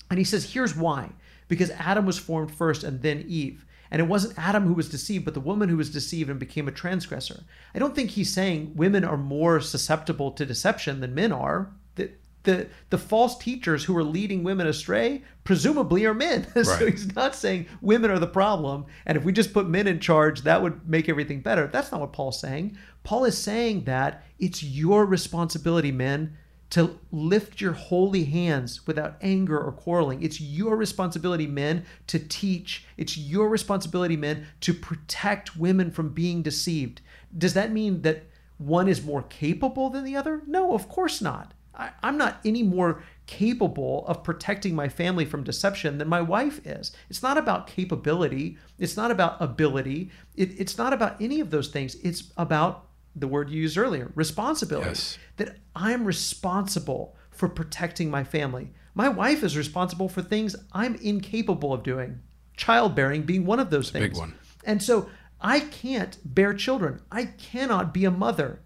And 0.10 0.17
he 0.17 0.25
says, 0.25 0.54
here's 0.54 0.75
why. 0.75 1.12
Because 1.47 1.69
Adam 1.71 2.06
was 2.06 2.17
formed 2.17 2.51
first 2.51 2.84
and 2.84 3.01
then 3.01 3.23
Eve. 3.27 3.65
And 3.91 4.01
it 4.01 4.08
wasn't 4.08 4.39
Adam 4.39 4.65
who 4.65 4.73
was 4.73 4.88
deceived, 4.89 5.25
but 5.25 5.34
the 5.34 5.41
woman 5.41 5.67
who 5.67 5.75
was 5.77 5.89
deceived 5.89 6.30
and 6.30 6.39
became 6.39 6.67
a 6.67 6.71
transgressor. 6.71 7.43
I 7.75 7.80
don't 7.80 7.93
think 7.93 8.12
he's 8.12 8.32
saying 8.34 8.71
women 8.75 9.04
are 9.04 9.17
more 9.17 9.60
susceptible 9.60 10.32
to 10.32 10.45
deception 10.45 11.01
than 11.01 11.13
men 11.13 11.34
are. 11.34 11.69
The, 11.95 12.12
the, 12.43 12.67
the 12.89 12.97
false 12.97 13.38
teachers 13.38 13.84
who 13.84 13.95
are 13.97 14.04
leading 14.04 14.43
women 14.43 14.65
astray 14.65 15.23
presumably 15.43 16.06
are 16.06 16.13
men. 16.13 16.47
so 16.63 16.71
Right. 16.71 16.89
he's 16.89 17.13
not 17.15 17.36
saying 17.36 17.65
women 17.82 18.10
are 18.12 18.19
the 18.19 18.27
problem. 18.27 18.86
And 19.06 19.17
if 19.17 19.25
we 19.25 19.34
just 19.34 19.54
put 19.54 19.67
men 19.67 19.88
in 19.88 19.99
charge, 19.99 20.43
that 20.43 20.62
would 20.62 20.88
make 20.88 21.10
everything 21.10 21.41
better. 21.41 21.67
That's 21.67 21.91
not 21.91 21.99
what 21.99 22.13
Paul's 22.13 22.39
saying. 22.39 22.77
Paul 23.04 23.25
is 23.25 23.38
saying 23.38 23.84
that 23.84 24.23
it's 24.39 24.63
your 24.63 25.06
responsibility, 25.06 25.91
men, 25.91 26.38
to 26.71 26.97
lift 27.12 27.62
your 27.62 27.73
holy 27.73 28.23
hands 28.23 28.88
without 28.88 29.17
anger 29.21 29.60
or 29.60 29.71
quarreling. 29.71 30.23
It's 30.23 30.41
your 30.41 30.75
responsibility, 30.75 31.45
men, 31.45 31.86
to 32.07 32.17
teach. 32.17 32.86
It's 32.97 33.17
your 33.17 33.49
responsibility, 33.49 34.17
men, 34.17 34.47
to 34.62 34.73
protect 34.73 35.55
women 35.55 35.91
from 35.91 36.10
being 36.10 36.41
deceived. 36.41 37.01
Does 37.38 37.53
that 37.53 37.71
mean 37.71 38.01
that 38.01 38.23
one 38.57 38.88
is 38.88 39.03
more 39.03 39.23
capable 39.23 39.89
than 39.89 40.05
the 40.05 40.15
other? 40.15 40.41
No, 40.47 40.73
of 40.73 40.88
course 40.88 41.21
not. 41.21 41.53
I, 41.75 41.91
I'm 42.03 42.17
not 42.17 42.39
any 42.45 42.63
more 42.63 43.03
capable 43.27 44.05
of 44.07 44.23
protecting 44.23 44.73
my 44.75 44.88
family 44.88 45.25
from 45.25 45.43
deception 45.43 45.97
than 45.97 46.07
my 46.07 46.21
wife 46.21 46.65
is. 46.65 46.91
It's 47.10 47.23
not 47.23 47.38
about 47.38 47.67
capability. 47.67 48.57
It's 48.79 48.95
not 48.95 49.12
about 49.12 49.41
ability. 49.41 50.12
It, 50.36 50.60
it's 50.60 50.77
not 50.77 50.93
about 50.93 51.21
any 51.21 51.39
of 51.41 51.49
those 51.49 51.67
things. 51.67 51.95
It's 51.95 52.31
about 52.38 52.88
the 53.15 53.28
word 53.28 53.50
you 53.50 53.62
used 53.62 53.78
earlier 53.78 54.12
responsibility 54.15 54.89
Yes. 54.89 55.17
that 55.38 55.58
I'm 55.76 56.06
responsible 56.06 57.15
for 57.30 57.47
protecting 57.50 58.10
my 58.10 58.24
family. 58.24 58.71
My 58.93 59.10
wife 59.10 59.43
is 59.43 59.58
responsible 59.58 60.10
for 60.10 60.21
things 60.21 60.56
I'm 60.74 60.95
incapable 60.95 61.74
of 61.74 61.84
doing, 61.84 62.19
childbearing 62.58 63.24
being 63.24 63.45
one 63.45 63.60
of 63.60 63.69
those 63.69 63.89
a 63.89 63.93
things. 63.93 64.10
big 64.10 64.17
one. 64.17 64.34
And 64.65 64.82
so 64.84 65.10
I 65.39 65.60
can't 65.62 66.17
bear 66.24 66.54
children. 66.54 67.02
I 67.12 67.26
cannot 67.26 67.93
be 67.93 68.06
a 68.06 68.12
mother, 68.12 68.60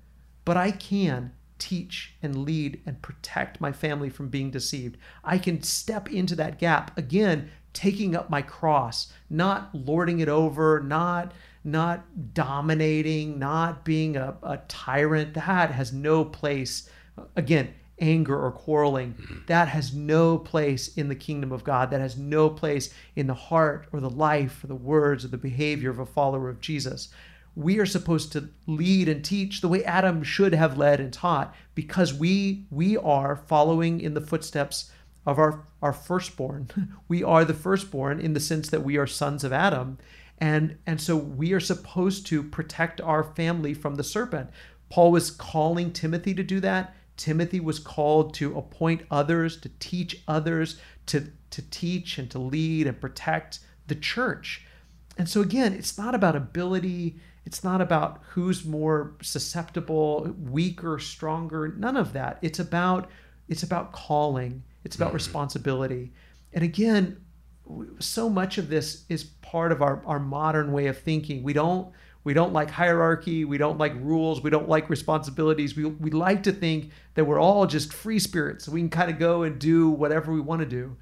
but 0.43 0.57
I 0.57 0.71
can 0.71 1.31
teach 1.57 2.15
and 2.21 2.43
lead 2.43 2.81
and 2.85 3.01
protect 3.01 3.61
my 3.61 3.71
family 3.71 4.09
from 4.09 4.27
being 4.29 4.51
deceived. 4.51 4.97
I 5.23 5.37
can 5.37 5.63
step 5.63 6.11
into 6.11 6.35
that 6.35 6.59
gap 6.59 6.97
again, 6.97 7.49
taking 7.71 8.15
up 8.15 8.29
my 8.29 8.41
cross, 8.41 9.11
not 9.29 9.73
lording 9.73 10.19
it 10.19 10.27
over, 10.27 10.81
not 10.81 11.31
not 11.65 12.33
dominating, 12.33 13.39
not 13.39 13.83
being 13.83 14.15
a, 14.15 14.37
a 14.43 14.57
tyrant. 14.67 15.33
That 15.33 15.71
has 15.71 15.91
no 15.91 16.23
place. 16.23 16.89
Again, 17.35 17.73
anger 17.99 18.37
or 18.37 18.51
quarreling, 18.51 19.13
mm-hmm. 19.13 19.37
that 19.47 19.69
has 19.69 19.93
no 19.93 20.37
place 20.37 20.89
in 20.95 21.07
the 21.07 21.15
kingdom 21.15 21.51
of 21.51 21.63
God. 21.63 21.91
That 21.91 22.01
has 22.01 22.17
no 22.17 22.49
place 22.49 22.93
in 23.15 23.27
the 23.27 23.33
heart 23.33 23.87
or 23.91 23.99
the 23.99 24.09
life 24.09 24.63
or 24.63 24.67
the 24.67 24.75
words 24.75 25.25
or 25.25 25.29
the 25.29 25.37
behavior 25.37 25.89
of 25.89 25.99
a 25.99 26.05
follower 26.05 26.49
of 26.49 26.61
Jesus. 26.61 27.09
We 27.55 27.79
are 27.79 27.85
supposed 27.85 28.33
to 28.33 28.49
lead 28.67 29.07
and 29.07 29.23
teach 29.23 29.61
the 29.61 29.69
way 29.69 29.83
Adam 29.85 30.23
should 30.23 30.53
have 30.53 30.77
led 30.77 30.99
and 30.99 31.13
taught 31.13 31.55
because 31.73 32.13
we 32.13 32.65
we 32.69 32.97
are 32.97 33.37
following 33.47 34.01
in 34.01 34.13
the 34.13 34.21
footsteps 34.21 34.91
of 35.25 35.39
our 35.39 35.63
our 35.81 35.93
firstborn. 35.93 36.69
We 37.07 37.23
are 37.23 37.45
the 37.45 37.53
firstborn 37.53 38.19
in 38.19 38.33
the 38.33 38.39
sense 38.39 38.69
that 38.69 38.83
we 38.83 38.97
are 38.97 39.07
sons 39.07 39.43
of 39.43 39.53
Adam. 39.53 39.99
And 40.39 40.77
and 40.85 40.99
so 40.99 41.15
we 41.15 41.53
are 41.53 41.59
supposed 41.59 42.27
to 42.27 42.43
protect 42.43 42.99
our 43.01 43.23
family 43.23 43.73
from 43.73 43.95
the 43.95 44.03
serpent. 44.03 44.49
Paul 44.89 45.11
was 45.11 45.31
calling 45.31 45.91
Timothy 45.91 46.33
to 46.33 46.43
do 46.43 46.59
that. 46.59 46.95
Timothy 47.17 47.59
was 47.59 47.79
called 47.79 48.33
to 48.35 48.57
appoint 48.57 49.03
others, 49.09 49.57
to 49.61 49.69
teach 49.79 50.21
others, 50.27 50.79
to, 51.07 51.31
to 51.51 51.61
teach 51.69 52.17
and 52.17 52.29
to 52.31 52.39
lead 52.39 52.87
and 52.87 52.99
protect 52.99 53.59
the 53.87 53.95
church. 53.95 54.65
And 55.17 55.29
so, 55.29 55.41
again, 55.41 55.73
it's 55.73 55.97
not 55.97 56.13
about 56.13 56.35
ability. 56.35 57.19
It's 57.45 57.63
not 57.63 57.79
about 57.79 58.21
who's 58.29 58.65
more 58.65 59.15
susceptible, 59.21 60.35
weaker, 60.39 60.99
stronger. 60.99 61.69
None 61.69 61.95
of 61.95 62.13
that. 62.13 62.39
It's 62.41 62.59
about 62.59 63.09
it's 63.47 63.63
about 63.63 63.91
calling. 63.91 64.63
It's 64.83 64.95
about 64.95 65.09
mm-hmm. 65.09 65.15
responsibility. 65.15 66.11
And 66.51 66.63
again, 66.63 67.23
so 67.99 68.29
much 68.29 68.57
of 68.57 68.69
this 68.69 69.05
is 69.09 69.23
part 69.23 69.71
of 69.71 69.81
our, 69.81 70.03
our 70.05 70.19
modern 70.19 70.71
way 70.71 70.87
of 70.87 70.97
thinking. 70.99 71.43
We 71.43 71.53
don't 71.53 71.91
we 72.23 72.33
don't 72.33 72.53
like 72.53 72.71
hierarchy, 72.71 73.45
we 73.45 73.59
don't 73.59 73.77
like 73.77 73.93
rules, 73.95 74.41
we 74.41 74.49
don't 74.49 74.67
like 74.67 74.89
responsibilities. 74.89 75.75
We 75.75 75.85
we 75.85 76.11
like 76.11 76.43
to 76.43 76.51
think 76.51 76.91
that 77.15 77.25
we're 77.25 77.39
all 77.39 77.67
just 77.67 77.93
free 77.93 78.19
spirits. 78.19 78.67
We 78.67 78.81
can 78.81 78.89
kind 78.89 79.11
of 79.11 79.19
go 79.19 79.43
and 79.43 79.59
do 79.59 79.89
whatever 79.89 80.31
we 80.31 80.41
want 80.41 80.61
to 80.61 80.65
do. 80.65 80.97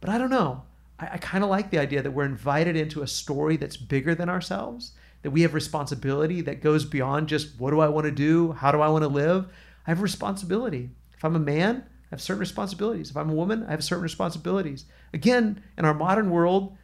But 0.00 0.10
I 0.10 0.18
don't 0.18 0.30
know. 0.30 0.62
I, 0.98 1.10
I 1.14 1.18
kind 1.18 1.44
of 1.44 1.50
like 1.50 1.70
the 1.70 1.78
idea 1.78 2.02
that 2.02 2.12
we're 2.12 2.24
invited 2.24 2.76
into 2.76 3.02
a 3.02 3.06
story 3.06 3.56
that's 3.56 3.76
bigger 3.76 4.14
than 4.14 4.28
ourselves, 4.28 4.92
that 5.22 5.30
we 5.30 5.42
have 5.42 5.54
responsibility 5.54 6.40
that 6.42 6.62
goes 6.62 6.84
beyond 6.84 7.28
just 7.28 7.58
what 7.58 7.70
do 7.70 7.80
I 7.80 7.88
want 7.88 8.04
to 8.06 8.12
do? 8.12 8.52
How 8.52 8.72
do 8.72 8.80
I 8.80 8.88
want 8.88 9.02
to 9.02 9.08
live? 9.08 9.46
I 9.86 9.90
have 9.90 10.02
responsibility. 10.02 10.90
If 11.16 11.24
I'm 11.24 11.36
a 11.36 11.40
man, 11.40 11.84
I 12.10 12.14
have 12.14 12.22
certain 12.22 12.40
responsibilities. 12.40 13.10
If 13.10 13.16
I'm 13.16 13.30
a 13.30 13.34
woman, 13.34 13.64
I 13.68 13.72
have 13.72 13.84
certain 13.84 14.02
responsibilities. 14.02 14.86
Again, 15.12 15.62
in 15.76 15.84
our 15.84 15.92
modern 15.92 16.30
world, 16.30 16.76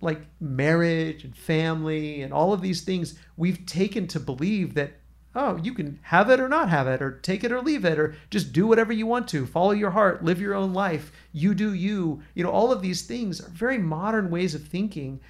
like 0.00 0.20
marriage 0.40 1.24
and 1.24 1.36
family 1.36 2.22
and 2.22 2.32
all 2.32 2.52
of 2.52 2.62
these 2.62 2.82
things, 2.82 3.18
we've 3.36 3.66
taken 3.66 4.06
to 4.08 4.20
believe 4.20 4.74
that, 4.74 4.92
oh, 5.34 5.56
you 5.56 5.74
can 5.74 5.98
have 6.02 6.30
it 6.30 6.40
or 6.40 6.48
not 6.48 6.68
have 6.68 6.86
it, 6.86 7.02
or 7.02 7.18
take 7.18 7.42
it 7.42 7.52
or 7.52 7.60
leave 7.60 7.84
it, 7.84 7.98
or 7.98 8.14
just 8.30 8.52
do 8.52 8.66
whatever 8.66 8.92
you 8.92 9.06
want 9.06 9.26
to, 9.28 9.44
follow 9.44 9.72
your 9.72 9.90
heart, 9.90 10.24
live 10.24 10.40
your 10.40 10.54
own 10.54 10.72
life, 10.72 11.12
you 11.32 11.54
do 11.54 11.74
you. 11.74 12.22
You 12.34 12.44
know, 12.44 12.50
all 12.50 12.72
of 12.72 12.80
these 12.82 13.02
things 13.02 13.40
are 13.40 13.50
very 13.50 13.78
modern 13.78 14.30
ways 14.30 14.54
of 14.54 14.66
thinking. 14.66 15.20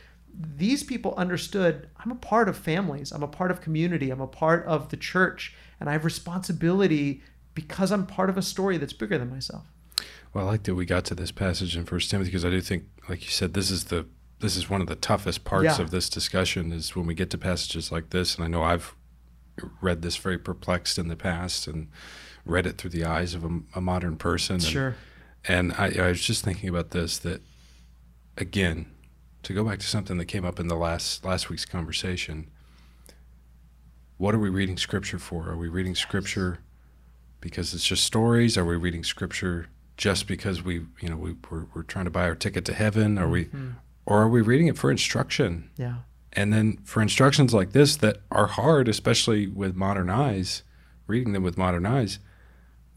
These 0.56 0.84
people 0.84 1.14
understood 1.16 1.88
I'm 1.98 2.12
a 2.12 2.16
part 2.16 2.48
of 2.48 2.56
families, 2.56 3.10
I'm 3.10 3.22
a 3.22 3.28
part 3.28 3.50
of 3.50 3.60
community, 3.60 4.10
I'm 4.10 4.20
a 4.20 4.26
part 4.26 4.64
of 4.66 4.90
the 4.90 4.96
church, 4.96 5.54
and 5.80 5.88
I 5.88 5.92
have 5.92 6.04
responsibility 6.04 7.22
because 7.54 7.90
I'm 7.92 8.06
part 8.06 8.30
of 8.30 8.36
a 8.38 8.42
story 8.42 8.76
that's 8.78 8.92
bigger 8.92 9.18
than 9.18 9.30
myself. 9.30 9.64
Well, 10.32 10.46
I 10.46 10.50
like 10.52 10.62
that 10.64 10.74
we 10.74 10.86
got 10.86 11.04
to 11.06 11.14
this 11.14 11.32
passage 11.32 11.76
in 11.76 11.84
First 11.84 12.10
Timothy 12.10 12.30
because 12.30 12.44
I 12.44 12.50
do 12.50 12.60
think, 12.60 12.84
like 13.08 13.22
you 13.24 13.30
said, 13.30 13.54
this 13.54 13.70
is 13.70 13.84
the 13.84 14.06
this 14.38 14.56
is 14.56 14.70
one 14.70 14.80
of 14.80 14.86
the 14.86 14.96
toughest 14.96 15.44
parts 15.44 15.64
Yeah. 15.78 15.82
of 15.82 15.90
this 15.90 16.08
discussion 16.08 16.72
is 16.72 16.96
when 16.96 17.04
we 17.06 17.12
get 17.14 17.28
to 17.30 17.38
passages 17.38 17.92
like 17.92 18.08
this. 18.10 18.36
And 18.36 18.44
I 18.44 18.48
know 18.48 18.62
I've 18.62 18.94
read 19.82 20.00
this 20.00 20.16
very 20.16 20.38
perplexed 20.38 20.96
in 20.98 21.08
the 21.08 21.16
past 21.16 21.66
and 21.66 21.88
read 22.46 22.64
it 22.66 22.78
through 22.78 22.90
the 22.90 23.04
eyes 23.04 23.34
of 23.34 23.44
a, 23.44 23.60
a 23.74 23.80
modern 23.82 24.16
person. 24.16 24.54
And, 24.54 24.62
Sure. 24.64 24.96
And 25.46 25.72
I, 25.74 25.92
I 25.98 26.06
was 26.08 26.22
just 26.22 26.42
thinking 26.42 26.70
about 26.70 26.90
this 26.92 27.18
that 27.18 27.42
again, 28.38 28.86
to 29.42 29.52
go 29.52 29.62
back 29.64 29.78
to 29.80 29.86
something 29.86 30.16
that 30.16 30.24
came 30.26 30.44
up 30.46 30.58
in 30.60 30.68
the 30.68 30.76
last 30.76 31.22
last 31.24 31.50
week's 31.50 31.66
conversation. 31.66 32.48
What 34.16 34.34
are 34.34 34.38
we 34.38 34.48
reading 34.50 34.76
scripture 34.76 35.18
for? 35.18 35.48
Are 35.50 35.56
we 35.56 35.68
reading 35.68 35.94
scripture 35.94 36.60
because 37.40 37.74
it's 37.74 37.84
just 37.86 38.04
stories? 38.04 38.56
Are 38.58 38.64
we 38.64 38.76
reading 38.76 39.04
scripture 39.04 39.66
just 39.96 40.26
because 40.26 40.62
we, 40.62 40.86
you 41.00 41.08
know, 41.08 41.16
we, 41.16 41.34
we're, 41.50 41.66
we're 41.74 41.82
trying 41.82 42.04
to 42.06 42.10
buy 42.10 42.24
our 42.24 42.34
ticket 42.34 42.64
to 42.66 42.74
heaven? 42.74 43.18
Are 43.18 43.28
we, 43.28 43.46
Mhm. 43.46 43.74
or 44.06 44.22
are 44.22 44.28
we 44.28 44.40
reading 44.40 44.66
it 44.66 44.78
for 44.78 44.90
instruction? 44.90 45.70
Yeah. 45.76 45.96
And 46.32 46.52
then 46.52 46.78
for 46.84 47.02
instructions 47.02 47.52
like 47.52 47.72
this 47.72 47.96
that 47.96 48.18
are 48.30 48.46
hard, 48.46 48.88
especially 48.88 49.46
with 49.46 49.74
modern 49.74 50.08
eyes, 50.10 50.62
reading 51.06 51.32
them 51.32 51.42
with 51.42 51.58
modern 51.58 51.86
eyes, 51.86 52.18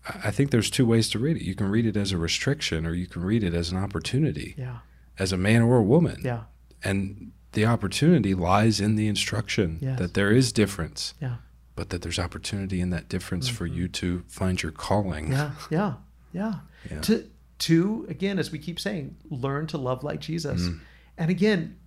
I 0.07 0.27
I 0.27 0.31
think 0.31 0.51
there's 0.51 0.69
two 0.69 0.85
ways 0.85 1.09
to 1.11 1.19
read 1.19 1.37
it. 1.37 1.43
You 1.43 1.55
can 1.55 1.69
read 1.69 1.85
it 1.85 1.95
as 1.97 2.11
a 2.11 2.17
restriction 2.17 2.85
or 2.85 2.93
you 2.93 3.07
can 3.07 3.23
read 3.23 3.41
it 3.43 3.53
as 3.53 3.71
an 3.71 3.77
opportunity, 3.77 4.53
Yeah. 4.57 4.79
as 5.17 5.31
a 5.31 5.37
man 5.37 5.61
or 5.61 5.77
a 5.77 5.83
woman. 5.83 6.17
Yeah. 6.23 6.43
And 6.83 7.31
the 7.53 7.65
opportunity 7.65 8.33
lies 8.35 8.79
in 8.81 8.95
the 8.95 9.07
instruction 9.07 9.77
Yes. 9.81 9.97
that 9.99 10.13
there 10.13 10.31
is 10.31 10.51
difference, 10.51 11.13
Yeah. 11.21 11.37
But 11.75 11.89
that 11.89 12.01
there's 12.01 12.19
opportunity 12.19 12.81
in 12.81 12.89
that 12.91 13.09
difference 13.09 13.47
for 13.47 13.67
mm-hmm. 13.67 13.77
you 13.77 13.87
to 13.87 14.23
find 14.27 14.61
your 14.61 14.71
calling. 14.71 15.31
Yeah. 15.31 15.51
Yeah. 15.69 15.93
Yeah. 16.31 16.53
Yeah. 16.89 17.01
To 17.01 17.29
to 17.59 18.05
again, 18.09 18.39
as 18.39 18.51
we 18.51 18.59
keep 18.59 18.79
saying, 18.79 19.15
learn 19.29 19.67
to 19.67 19.77
love 19.77 20.03
like 20.03 20.19
Jesus. 20.19 20.63
Mm. 20.63 20.79
And 21.17 21.31
again, 21.31 21.77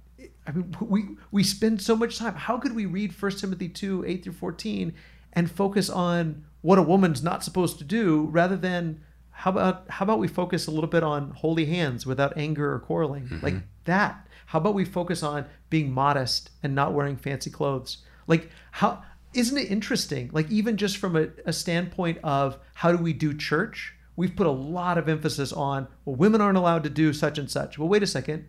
I 0.46 0.52
mean, 0.52 0.74
we 0.80 1.04
we 1.30 1.42
spend 1.42 1.82
so 1.82 1.96
much 1.96 2.18
time. 2.18 2.34
How 2.34 2.58
could 2.58 2.74
we 2.74 2.86
read 2.86 3.20
1 3.20 3.32
Timothy 3.32 3.68
two 3.68 4.04
eight 4.06 4.24
through 4.24 4.34
fourteen 4.34 4.94
and 5.32 5.50
focus 5.50 5.90
on 5.90 6.44
what 6.62 6.78
a 6.78 6.82
woman's 6.82 7.22
not 7.22 7.44
supposed 7.44 7.78
to 7.78 7.84
do, 7.84 8.28
rather 8.32 8.56
than 8.56 9.00
how 9.30 9.50
about 9.50 9.84
how 9.90 10.04
about 10.04 10.18
we 10.18 10.28
focus 10.28 10.66
a 10.66 10.70
little 10.70 10.88
bit 10.88 11.02
on 11.02 11.30
holy 11.32 11.66
hands 11.66 12.06
without 12.06 12.36
anger 12.36 12.72
or 12.72 12.78
quarreling, 12.78 13.24
mm-hmm. 13.24 13.44
like 13.44 13.54
that. 13.84 14.26
How 14.46 14.58
about 14.60 14.74
we 14.74 14.84
focus 14.84 15.22
on 15.22 15.46
being 15.68 15.92
modest 15.92 16.50
and 16.62 16.74
not 16.74 16.94
wearing 16.94 17.16
fancy 17.16 17.50
clothes? 17.50 17.98
Like 18.26 18.50
how 18.70 19.02
isn't 19.36 19.58
it 19.58 19.70
interesting? 19.70 20.30
Like 20.32 20.50
even 20.50 20.76
just 20.76 20.96
from 20.96 21.16
a, 21.16 21.28
a 21.44 21.52
standpoint 21.52 22.18
of 22.24 22.58
how 22.74 22.90
do 22.90 22.98
we 22.98 23.12
do 23.12 23.34
church? 23.34 23.94
We've 24.16 24.34
put 24.34 24.46
a 24.46 24.50
lot 24.50 24.96
of 24.96 25.08
emphasis 25.08 25.52
on 25.52 25.88
well, 26.04 26.16
women 26.16 26.40
aren't 26.40 26.58
allowed 26.58 26.84
to 26.84 26.90
do 26.90 27.12
such 27.12 27.38
and 27.38 27.50
such. 27.50 27.78
Well, 27.78 27.88
wait 27.88 28.02
a 28.02 28.06
second. 28.06 28.46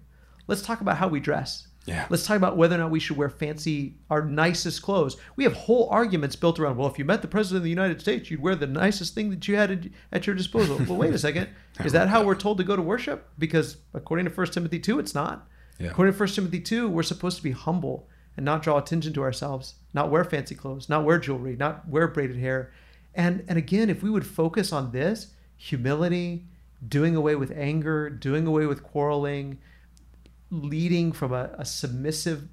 Let's 0.47 0.61
talk 0.61 0.79
about 0.79 0.97
how 0.97 1.09
we 1.09 1.19
dress. 1.19 1.67
Yeah. 1.85 2.05
Let's 2.09 2.25
talk 2.25 2.35
about 2.35 2.57
whether 2.57 2.75
or 2.75 2.79
not 2.79 2.91
we 2.91 2.99
should 2.99 3.15
wear 3.15 3.29
fancy, 3.29 3.95
our 4.09 4.23
nicest 4.23 4.81
clothes. 4.81 5.15
We 5.37 5.45
have 5.45 5.53
whole 5.53 5.87
arguments 5.89 6.35
built 6.35 6.59
around, 6.59 6.75
well, 6.77 6.89
if 6.89 6.99
you 6.99 7.05
met 7.05 7.21
the 7.21 7.29
president 7.29 7.59
of 7.59 7.63
the 7.63 7.69
United 7.69 8.01
States, 8.01 8.29
you'd 8.29 8.41
wear 8.41 8.55
the 8.55 8.67
nicest 8.67 9.15
thing 9.15 9.29
that 9.29 9.47
you 9.47 9.55
had 9.55 9.89
at- 10.11 10.27
your 10.27 10.35
disposal. 10.35 10.77
well, 10.87 10.97
wait 10.97 11.13
a 11.13 11.17
second. 11.17 11.49
Is 11.85 11.93
that 11.93 12.09
how 12.09 12.23
we're 12.23 12.35
told 12.35 12.57
to 12.57 12.65
go 12.65 12.75
to 12.75 12.81
worship? 12.81 13.29
Because 13.39 13.77
according 13.93 14.25
to 14.25 14.31
1 14.31 14.47
Timothy 14.47 14.79
2, 14.79 14.99
it's 14.99 15.15
not. 15.15 15.47
Yeah. 15.79 15.91
According 15.91 16.13
to 16.13 16.19
1 16.19 16.29
Timothy 16.29 16.59
2, 16.59 16.89
we're 16.89 17.03
supposed 17.03 17.37
to 17.37 17.43
be 17.43 17.51
humble 17.51 18.09
and 18.37 18.45
not 18.45 18.63
draw 18.63 18.77
attention 18.77 19.11
to 19.13 19.23
ourselves, 19.23 19.75
not 19.93 20.09
wear 20.09 20.23
fancy 20.23 20.55
clothes, 20.55 20.87
not 20.87 21.03
wear 21.03 21.19
jewelry, 21.19 21.55
not 21.57 21.89
wear 21.89 22.07
braided 22.07 22.37
hair. 22.37 22.71
And 23.13 23.43
and 23.47 23.57
again, 23.57 23.89
if 23.89 24.01
we 24.01 24.09
would 24.09 24.25
focus 24.25 24.71
on 24.71 24.91
this, 24.91 25.33
humility, 25.57 26.45
doing 26.87 27.15
away 27.15 27.35
with 27.35 27.51
anger, 27.51 28.09
doing 28.09 28.45
away 28.47 28.67
with 28.67 28.83
quarreling, 28.83 29.57
leading 30.51 31.11
from 31.11 31.33
a, 31.33 31.49
a 31.57 31.65
submissive 31.65 32.47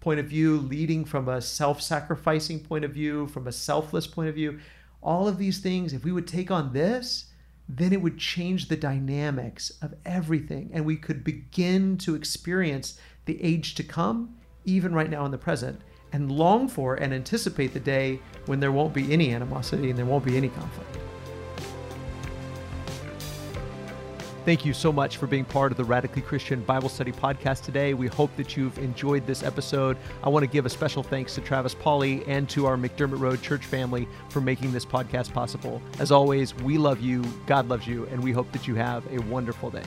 point 0.00 0.20
of 0.20 0.26
view, 0.26 0.58
leading 0.58 1.04
from 1.04 1.28
a 1.28 1.40
self 1.40 1.82
sacrificing 1.82 2.60
point 2.60 2.84
of 2.84 2.92
view, 2.92 3.26
from 3.26 3.46
a 3.46 3.52
selfless 3.52 4.06
point 4.06 4.28
of 4.28 4.34
view, 4.34 4.58
all 5.02 5.28
of 5.28 5.38
these 5.38 5.58
things, 5.58 5.92
if 5.92 6.04
we 6.04 6.12
would 6.12 6.26
take 6.26 6.50
on 6.50 6.72
this, 6.72 7.26
then 7.68 7.92
it 7.92 8.00
would 8.00 8.18
change 8.18 8.68
the 8.68 8.76
dynamics 8.76 9.72
of 9.82 9.94
everything. 10.04 10.70
And 10.72 10.84
we 10.84 10.96
could 10.96 11.24
begin 11.24 11.98
to 11.98 12.14
experience 12.14 12.98
the 13.24 13.42
age 13.42 13.74
to 13.74 13.82
come, 13.82 14.36
even 14.66 14.94
right 14.94 15.08
now 15.08 15.24
in 15.24 15.30
the 15.30 15.38
present, 15.38 15.80
and 16.12 16.30
long 16.30 16.68
for 16.68 16.94
and 16.94 17.14
anticipate 17.14 17.72
the 17.72 17.80
day 17.80 18.20
when 18.44 18.60
there 18.60 18.72
won't 18.72 18.92
be 18.92 19.12
any 19.12 19.32
animosity 19.32 19.88
and 19.90 19.98
there 19.98 20.06
won't 20.06 20.24
be 20.24 20.36
any 20.36 20.48
conflict. 20.48 20.98
Thank 24.46 24.64
you 24.64 24.72
so 24.72 24.92
much 24.92 25.16
for 25.16 25.26
being 25.26 25.44
part 25.44 25.72
of 25.72 25.76
the 25.76 25.82
Radically 25.82 26.22
Christian 26.22 26.62
Bible 26.62 26.88
Study 26.88 27.10
podcast 27.10 27.64
today. 27.64 27.94
We 27.94 28.06
hope 28.06 28.30
that 28.36 28.56
you've 28.56 28.78
enjoyed 28.78 29.26
this 29.26 29.42
episode. 29.42 29.96
I 30.22 30.28
want 30.28 30.44
to 30.44 30.46
give 30.46 30.64
a 30.64 30.70
special 30.70 31.02
thanks 31.02 31.34
to 31.34 31.40
Travis 31.40 31.74
Pauley 31.74 32.22
and 32.28 32.48
to 32.50 32.64
our 32.66 32.76
McDermott 32.76 33.18
Road 33.18 33.42
church 33.42 33.64
family 33.64 34.06
for 34.28 34.40
making 34.40 34.70
this 34.70 34.86
podcast 34.86 35.32
possible. 35.32 35.82
As 35.98 36.12
always, 36.12 36.54
we 36.54 36.78
love 36.78 37.00
you, 37.00 37.24
God 37.48 37.68
loves 37.68 37.88
you, 37.88 38.06
and 38.06 38.22
we 38.22 38.30
hope 38.30 38.52
that 38.52 38.68
you 38.68 38.76
have 38.76 39.04
a 39.12 39.20
wonderful 39.22 39.68
day. 39.68 39.82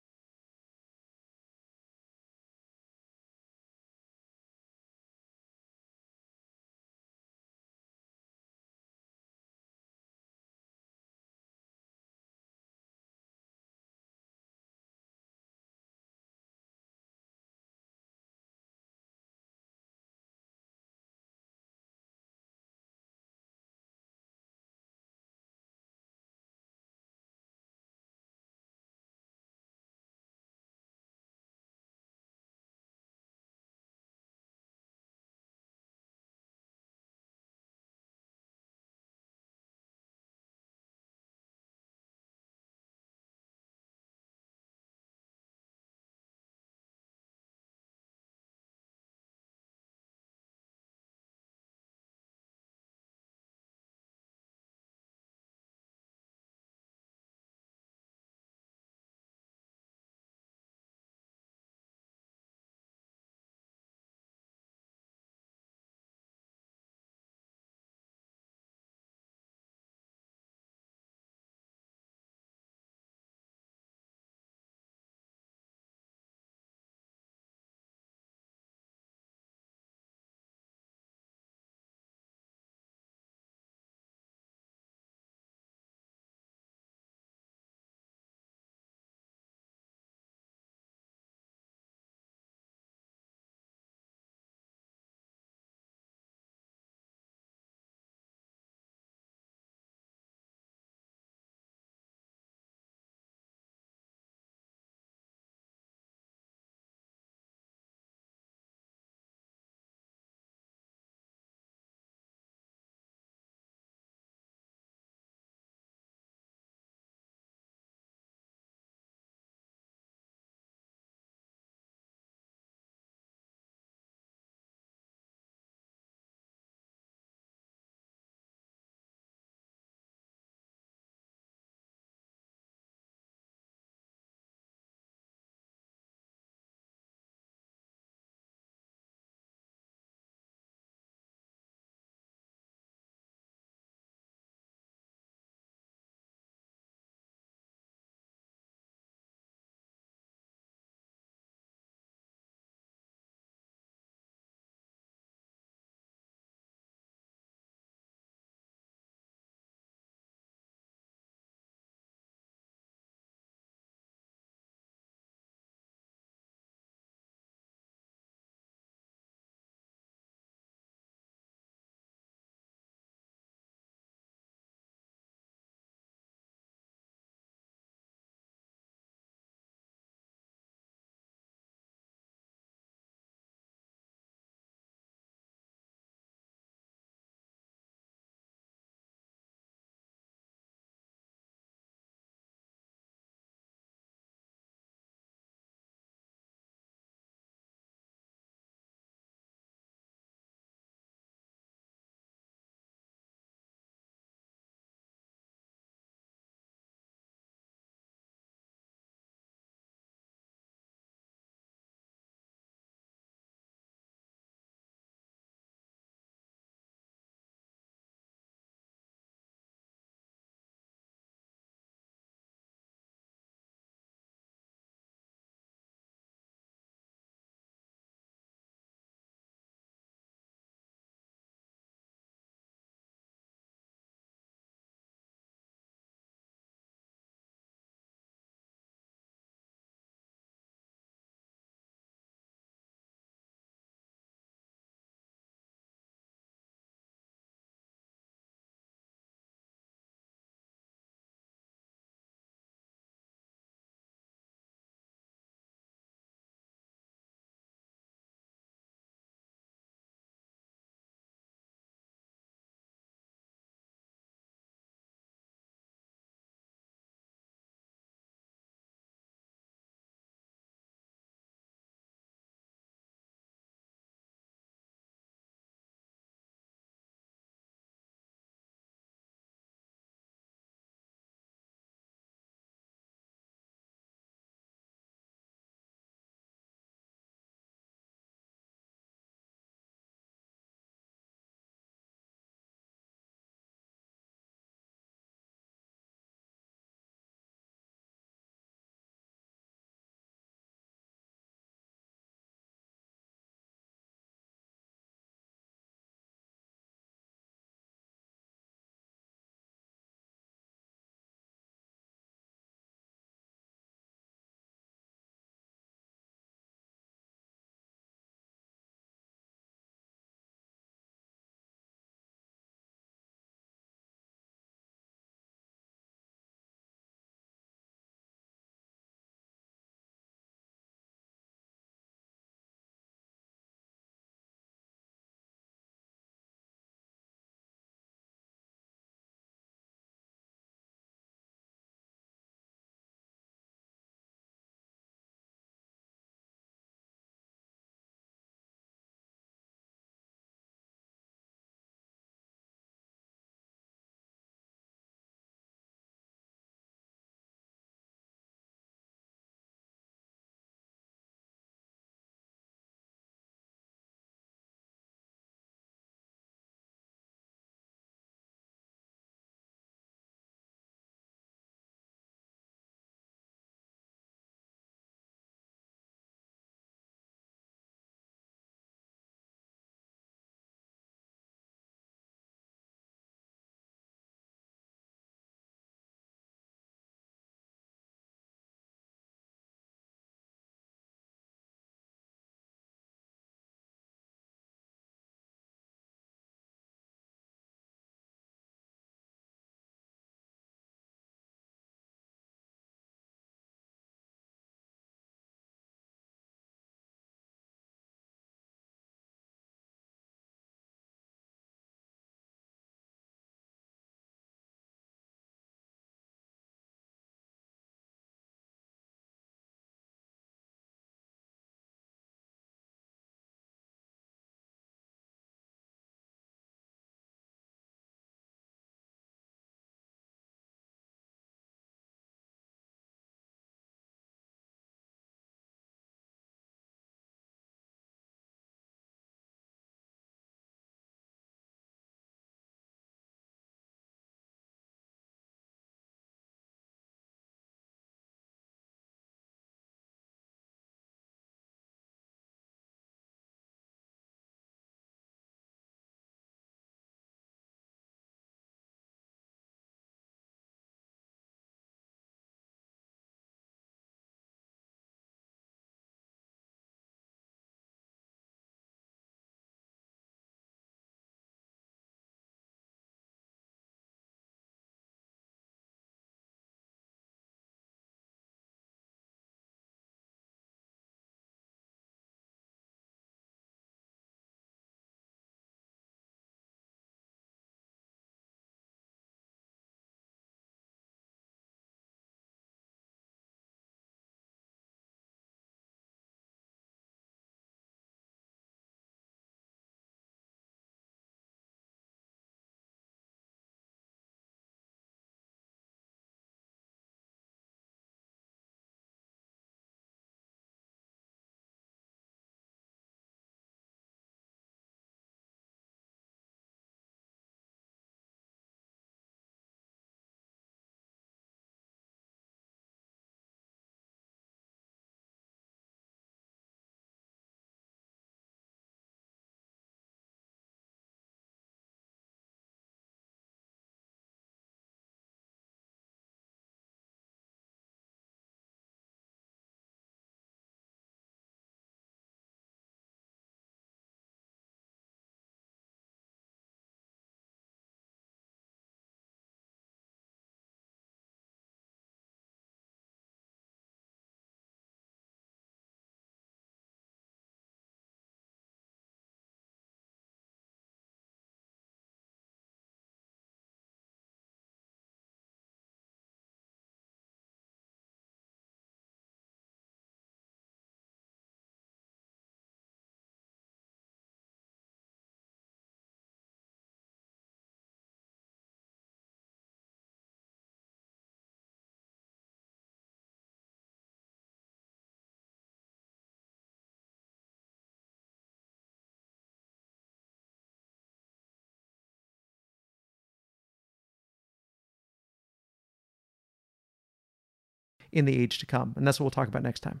In 598.12 598.24
the 598.26 598.38
age 598.38 598.58
to 598.58 598.66
come. 598.66 598.92
And 598.96 599.06
that's 599.06 599.18
what 599.18 599.24
we'll 599.24 599.30
talk 599.30 599.48
about 599.48 599.62
next 599.62 599.80
time. 599.80 600.00